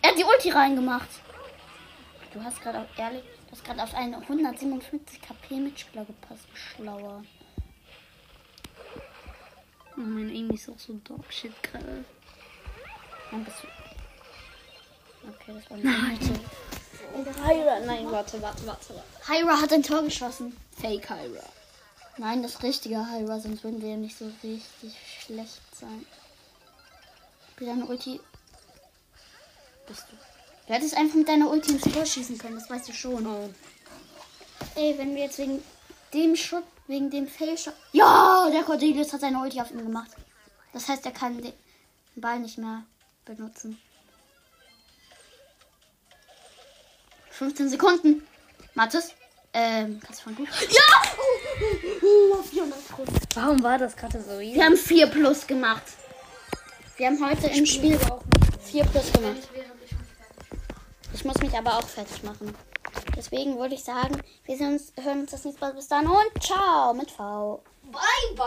Er 0.01 0.11
hat 0.11 0.19
die 0.19 0.25
Ulti 0.25 0.51
reingemacht. 0.51 1.11
Du 2.33 2.43
hast 2.43 2.63
gerade 2.63 2.81
auf 2.81 2.89
ehrlich, 2.97 3.23
du 3.23 3.53
hast 3.53 3.65
gerade 3.65 3.83
auf 3.83 3.95
einen 3.95 4.15
157 4.15 5.21
KP 5.21 5.57
Mitspieler 5.57 6.07
gepasst, 6.07 6.47
schlauer. 6.55 7.23
Oh, 9.97 10.01
mein 10.01 10.29
Aim 10.31 10.51
ist 10.51 10.69
auch 10.69 10.79
so 10.79 10.95
dogshit 11.05 11.55
gerade. 11.63 12.05
Okay, 15.29 15.55
das 15.55 15.71
war 15.71 15.77
nicht. 15.79 16.23
Hyra, 17.45 17.81
nein, 17.81 18.11
warte, 18.11 18.41
warte, 18.43 18.67
warte. 18.67 18.95
warte. 18.95 19.33
Hyra 19.33 19.61
hat 19.61 19.73
ein 19.73 19.83
Tor 19.83 20.03
geschossen. 20.03 20.57
Fake 20.81 21.09
Hyra. 21.09 21.43
Nein, 22.19 22.43
das 22.43 22.63
richtige 22.63 22.97
Hyra, 22.97 23.41
sonst 23.41 23.65
würden 23.65 23.81
wir 23.81 23.91
ja 23.91 23.97
nicht 23.97 24.17
so 24.17 24.27
richtig 24.43 24.95
schlecht 25.21 25.61
sein. 25.75 26.07
Spiel 27.53 27.69
deine 27.69 27.87
Ulti. 27.87 28.21
Bist 29.87 30.05
du. 30.11 30.17
Du 30.67 30.75
hättest 30.75 30.97
einfach 30.97 31.15
mit 31.15 31.29
deiner 31.29 31.51
Ulti 31.51 31.73
ins 31.73 31.83
Tor 31.83 32.05
schießen 32.05 32.39
können, 32.39 32.57
das 32.57 32.69
weißt 32.69 32.89
du 32.89 32.93
schon. 32.93 33.27
Ey, 34.75 34.99
wenn 34.99 35.15
wir 35.15 35.23
jetzt 35.23 35.39
wegen 35.39 35.63
dem 36.13 36.37
Schutt, 36.37 36.65
wegen 36.87 37.11
dem 37.11 37.27
Fail-Shot. 37.27 37.75
Ja, 37.93 38.49
der 38.51 38.63
Cordelius 38.63 39.13
hat 39.13 39.21
seine 39.21 39.41
Ulti 39.41 39.61
auf 39.61 39.71
ihn 39.71 39.79
gemacht. 39.79 40.11
Das 40.73 40.89
heißt, 40.89 41.05
er 41.07 41.13
kann 41.13 41.41
den 41.41 41.53
Ball 42.17 42.39
nicht 42.39 42.59
mehr 42.59 42.85
benutzen. 43.25 43.79
15 47.31 47.69
Sekunden. 47.69 48.27
Mathis? 48.75 49.13
Ähm, 49.53 50.01
kannst 50.05 50.21
du 50.21 50.25
von 50.25 50.35
gut? 50.37 50.49
Ja! 50.49 52.43
400 52.51 52.89
Pro. 52.89 53.05
Warum 53.35 53.63
war 53.63 53.79
das 53.79 53.97
gerade 53.97 54.23
so 54.23 54.39
easy? 54.39 54.55
Wir 54.55 54.65
haben 54.65 54.77
4 54.77 55.07
plus 55.07 55.47
gemacht. 55.47 55.83
Wir 56.97 57.07
haben 57.09 57.27
heute 57.27 57.47
im 57.49 57.67
Spiel 57.67 57.99
4 58.65 58.85
plus 58.85 59.13
gemacht. 59.13 59.49
Ich 61.13 61.25
muss 61.25 61.39
mich 61.39 61.57
aber 61.57 61.79
auch 61.79 61.87
fertig 61.89 62.23
machen. 62.23 62.55
Deswegen 63.17 63.59
würde 63.59 63.75
ich 63.75 63.85
sagen, 63.85 64.21
wir 64.45 64.57
sehen 64.57 64.75
uns, 64.75 64.93
hören 65.03 65.21
uns 65.21 65.31
das 65.31 65.45
nächste 65.45 65.65
Mal. 65.65 65.73
Bis 65.73 65.89
dann 65.89 66.07
und 66.07 66.43
ciao 66.43 66.93
mit 66.93 67.11
V. 67.11 67.61
Bye, 67.91 68.01
bye. 68.37 68.47